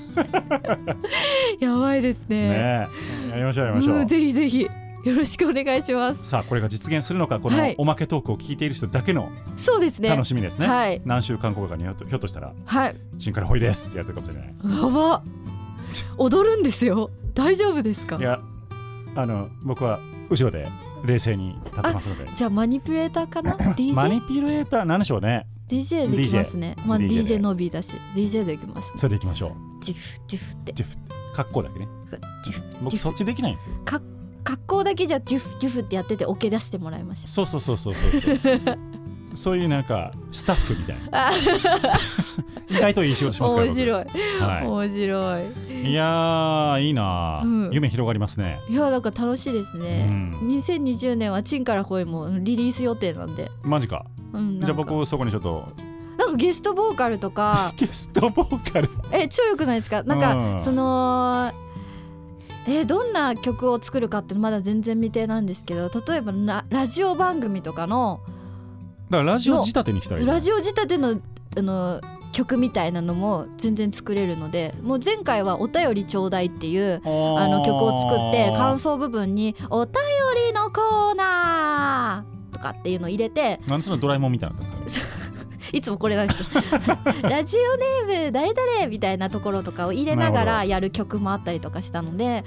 [1.59, 2.37] やばいですね。
[2.49, 2.87] ね
[3.27, 3.29] え。
[3.31, 4.67] やりましょうやりましょう、うんぜひぜひ。
[5.05, 6.23] よろしくお願いします。
[6.23, 7.75] さあこれが実現するのかこのはい。
[7.77, 10.09] おまけトークを聞いている人だけのそうですね。
[10.09, 10.67] 楽しみですね。
[10.67, 11.01] はい。
[11.05, 14.81] 何週間後かにひょっとひょっとしたらはい「新からほいです」ってやってるかもしれない。
[14.83, 15.23] やば。
[16.17, 17.09] 踊るんですよ。
[17.33, 18.17] 大丈夫ですか？
[18.17, 18.39] いや
[19.15, 19.99] あの僕は
[20.29, 20.67] 後ろで
[21.03, 22.31] 冷静に立ってますので。
[22.33, 23.53] じゃあマニピュレーターかな？
[23.75, 23.93] DJ?
[23.93, 26.75] マニピュレーターなんでしょうね？DJ できますね。
[26.85, 27.35] まあ DJ で。
[27.35, 28.97] DJ のビーだし、DJ できますね。
[28.97, 29.83] それでいきましょう。
[29.83, 30.73] ジュフジュフって。
[30.73, 30.95] ジュフ
[31.35, 31.87] 格好だけね。
[32.81, 33.75] 僕そっちできないんですよ。
[33.85, 34.01] か
[34.43, 38.39] 格好だけじゃジュフジュフってやっててオケ出してもらいましそうそうそうそうそうそう。
[39.35, 41.29] そういうなんかスタッフみたいな。
[42.69, 44.05] 意外といい仕事しますから面白い、
[44.65, 45.43] 面白い。
[45.83, 47.71] い、いやーいいなー、うん。
[47.71, 48.59] 夢広がりますね。
[48.69, 50.07] いやなんか楽しいですね。
[50.09, 50.31] うん。
[50.57, 53.51] 2020年はチンから声もリリース予定なんで。
[53.63, 54.05] マジか。
[54.33, 55.67] うん、じゃあ僕そこにちょっと。
[56.17, 57.71] なんかゲストボーカルとか。
[57.77, 58.89] ゲストボーカル？
[59.11, 60.03] え超良くないですか？
[60.03, 60.59] なんか、うん。
[60.59, 61.51] その
[62.67, 68.19] えどんな曲を作るかってまだ全然未定なんですけど例えばララジオ番組とかの
[69.09, 71.15] だからラジオ仕立てにしたらいいラジオ仕立ての
[71.57, 72.01] あの
[72.31, 79.93] 曲みたいなのも全然作れるのでもう前回は「お便りちょうだい」っていうああの曲を作って感想想部分に「お便
[80.47, 85.07] りのコーナー」とかっていうのを入れてなんでそのドラえもんみたいになんですか？
[85.73, 86.47] いつもこれなんですよ。
[87.27, 92.45] ラジオネーム誰々みたいなところとかを入れながらやる曲もあったりとかしたので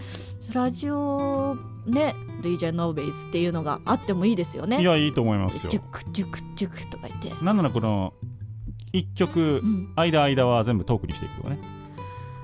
[0.55, 1.57] ラジオ
[1.87, 4.81] ね DJ ノーベイズっていうのがあってもいいですよね。
[4.81, 5.71] いやいいと思いますよ。
[5.71, 8.15] ジュクジュクジュクとか言って、なんならこの
[8.93, 11.59] 一曲うん、間間は全部トークにしていくとかね。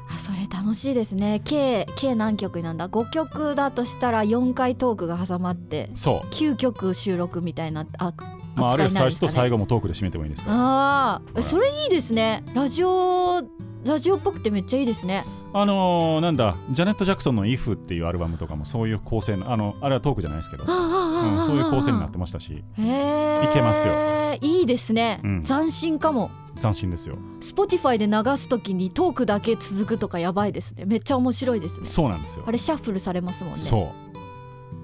[0.08, 1.40] あそれ楽しいですね。
[1.44, 6.28] 計計何曲になんだ？5曲だとしたら4回トークが挟まってそう。
[6.28, 8.14] 9曲収録みたいなあ
[8.54, 10.56] まあ、あるいはい最初と最後もトークで締めてもいいですから。
[10.56, 12.44] ああそれいいですね。
[12.54, 13.42] ラジオ
[13.84, 15.24] ラジオっぽくてめっちゃいいですね。
[15.52, 20.64] あのー、なんだジャネット・ジャクソンの「IF」っていうアルバムとかもそういう構成のあのあれはトークじゃないですけど。
[20.64, 22.64] あああうん、そういう構成になってましたし。
[22.78, 23.94] へえいけますよ。
[24.40, 25.42] いいですね、うん。
[25.42, 26.30] 斬新かも。
[26.58, 27.18] 斬新ですよ。
[27.40, 30.84] Spotify で流すときにトークだけ続くとかやばいですね。
[30.86, 31.86] めっちゃ面白いですね。
[31.86, 32.44] そうなんですよ。
[32.46, 33.58] あれシャッフルされますもんね。
[33.60, 34.06] そう。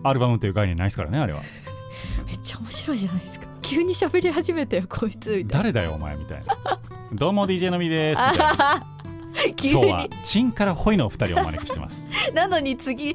[0.05, 1.41] アルバムっていう概念ないですからねあれは。
[2.27, 3.47] めっちゃ面白いじゃないですか。
[3.63, 6.81] 急に喋り始めたよこいつみたい誰だよお前みたいな。
[7.13, 8.87] どうも DJ のみですみたいな。
[9.63, 12.11] 今日はにチンからホイのお二人をお招きしてます。
[12.35, 13.15] なのに次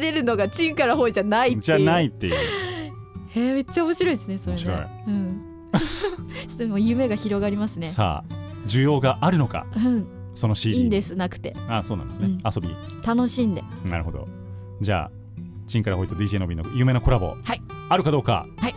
[0.00, 1.62] れるのがチンからホイじゃないっていう。
[1.62, 2.34] じゃないっていう
[3.34, 4.62] へえめっちゃ面白いですねそれね。
[4.62, 4.86] 面白い。
[5.06, 5.42] うん。
[6.48, 7.86] ちょっともう夢が広がりますね。
[7.86, 8.34] さあ
[8.66, 9.66] 需要があるのか？
[9.76, 10.06] うん。
[10.34, 11.56] その CD いいんですなくて。
[11.68, 12.38] あそうなんですね、うん。
[12.44, 12.74] 遊び。
[13.06, 13.62] 楽しんで。
[13.84, 14.28] なるほど。
[14.80, 15.10] じゃあ
[15.66, 17.62] チンからホイと DJ のびの夢のコラボ、はい。
[17.88, 18.74] あるかどうか、はい。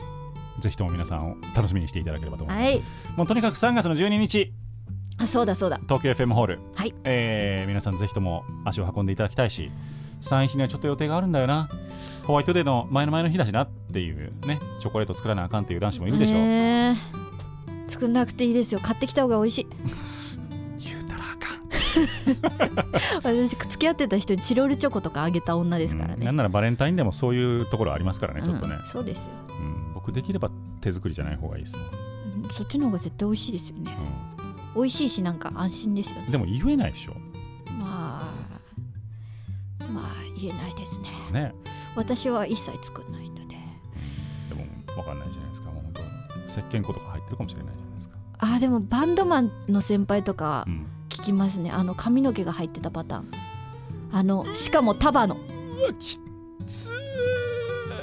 [0.59, 2.83] ぜひとも皆さんを楽しみにしていただければと思います、はい。
[3.17, 4.53] もうとにかく3月の12日。
[5.17, 5.79] あそうだそうだ。
[5.83, 6.93] 東京 FM ホール、はい。
[7.03, 9.71] えー皆さんぜひとも足を運んでいただきたいし
[10.22, 11.70] 3日にはちょっと予定があるんだよな。
[12.26, 14.59] ホワイトデーの前の前の日だしなっていうね。
[14.80, 16.93] チョコレート作らなあかんっていう男子もいるでしょえ
[17.88, 18.80] 作んなくていいですよ。
[18.82, 19.68] 買ってきた方が美味しい。
[20.89, 23.24] 言うたらあかん。
[23.47, 26.26] 私付き合ってた人にチロルチョコとかあげた女ですからね、うん。
[26.26, 28.76] なんならバレンタインでもそういうところありますからねちょっとね。
[28.76, 29.93] うん、そうですよ、うん。
[29.93, 30.49] 僕できれば
[30.82, 31.86] 手作りじゃない方がいいですもん、
[32.43, 32.49] うん。
[32.51, 33.97] そっちの方が絶対美味しいですよね。
[34.76, 36.28] う美味しいしなんか安心ですよね。
[36.28, 37.13] ん、でも言えないでしょ。
[37.13, 37.24] まあ
[39.95, 41.09] まあ言えないですね。
[41.31, 41.55] ね。
[41.95, 43.55] 私は一切作んないので。
[44.49, 44.65] でも
[44.95, 45.69] 分かんないじゃないですか。
[45.71, 46.01] もう本当
[46.45, 51.71] 石鹸粉とか入ってるかもしれないじゃないですか、あーでもバンドマンの先輩とかうん、聞きますね。
[51.71, 53.31] あの髪の毛が入ってたパターン。
[54.11, 55.37] あのしかも束の。
[55.97, 56.19] き
[56.67, 56.91] つ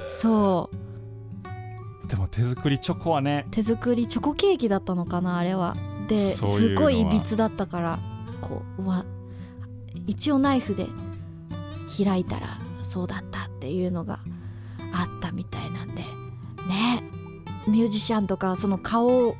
[0.09, 2.09] そう。
[2.09, 3.47] でも手作りチョコはね。
[3.51, 5.77] 手作りチョコケーキだったのかなあれは。
[6.09, 7.99] ですごいいびつだったから
[8.41, 9.05] こうわ
[10.07, 10.87] 一応ナイフで
[12.05, 14.21] 開いたらそうだったっていうのが
[14.93, 16.03] あったみたいなんで。
[16.69, 17.03] ね。
[17.67, 19.37] ミュージシャンとかその顔を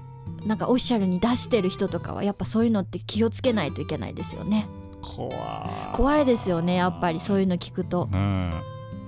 [0.47, 4.69] なんかオフィシャルに出してる人とかはやっぱそういうのって気をつけないといけないですよね。
[5.03, 5.97] 怖い。
[5.97, 8.09] 怖いですよねやっぱりそういうの聞くと。
[8.13, 8.51] うん。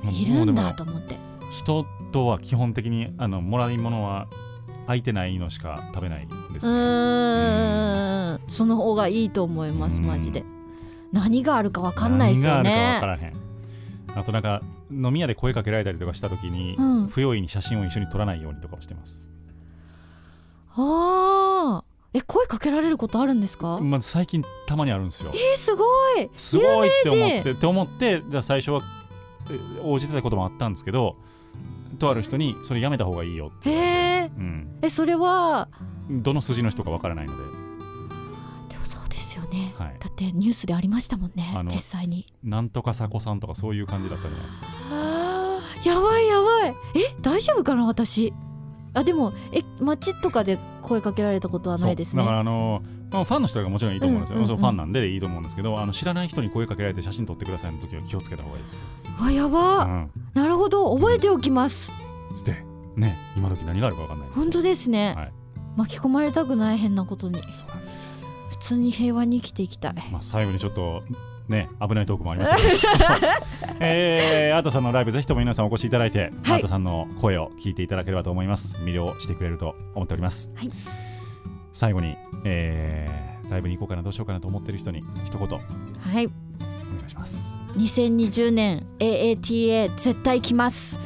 [0.03, 1.16] もういるんだと思って。
[1.51, 4.26] 人とは基本的にあのもらい物は
[4.86, 6.74] 空いてないのしか食べないでうすね。
[6.76, 8.40] ーん。
[8.49, 10.07] その方がいいと思いますうん。
[10.07, 10.45] マジで
[11.15, 12.71] 何があるか分かんないですよね。
[12.71, 13.35] るか分からへん。
[14.19, 14.61] あとなんか
[14.91, 17.07] 飲み屋で声かけられたりとかした時に、うん。
[17.07, 19.23] 不用意に写真を一緒に撮らないようにとかをしてます、
[20.77, 25.33] ああえ声かけられることあるんですか、まあ、最近たまにあるんですよ。
[25.35, 25.85] えー、すご
[26.17, 26.31] い。
[26.37, 28.83] すごいって思ってって思って最初は
[29.51, 31.17] え応じてたこともあったんですけど
[31.99, 35.69] とある人にそれやめた方がいいよって、へえうん、えそれは？
[36.09, 37.43] どの筋の人かわからないので
[39.35, 39.97] ですよね、はい。
[39.99, 42.26] だってニュースでありましたもんね実際に。
[42.43, 44.66] なんとかさこさんとかそういう感じだったじゃないですか。
[44.91, 46.74] あーやばいやばい。
[46.95, 48.32] え大丈夫かな私？
[48.95, 52.22] あでもえ街とかで声かけられたことはないですね。
[52.22, 54.57] だからあのまあファンの人がもちろんいいと思うんですよ、うんうんうん。
[54.57, 58.82] ファンなんでいいと思うんですけどあの知らない人に声かけられて写真撮ってくださいの時は気をつけた方がいいです、
[59.20, 60.95] わやば、うん、なるほど。
[60.97, 61.93] 覚えておきます。
[62.45, 62.64] で
[62.97, 65.32] ね今時何があるかわかんない本当ですね、はい。
[65.76, 67.43] 巻き込まれたくない変なことに。
[67.53, 68.14] そうなんですよ
[68.55, 69.94] 普通に平和に生きていきたい。
[70.12, 71.02] まあ最後にちょっと
[71.48, 73.78] ね危ないトークもありましたけど。
[73.80, 76.57] えー、アートさんのライブぜひとも皆さんお越しいただいて、はい。
[76.57, 78.76] アートさんの声を聞いていただければと思います。
[78.78, 80.70] 魅了してくれると思っております、はい。
[81.72, 85.48] 最後に、えー、ライブに行こうかなどうしようかなと思ってる人に一言。
[85.48, 85.61] お願
[85.98, 86.28] はいい
[87.09, 87.61] します。
[87.76, 91.00] 2020年 AATA 絶対来ます。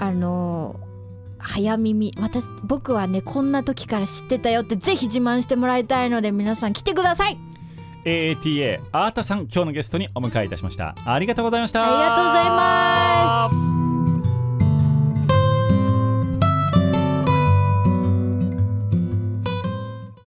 [0.00, 0.89] あのー
[1.42, 2.12] 早耳。
[2.18, 7.38] 私僕はねこんな時から知ってたよってぜひ自慢してもらいたいので皆さん来てください。
[8.04, 10.94] AATA アータさん今日のゲストにお迎えいたしました。
[11.04, 11.82] ありがとうございました。
[11.82, 14.09] ありがとうございます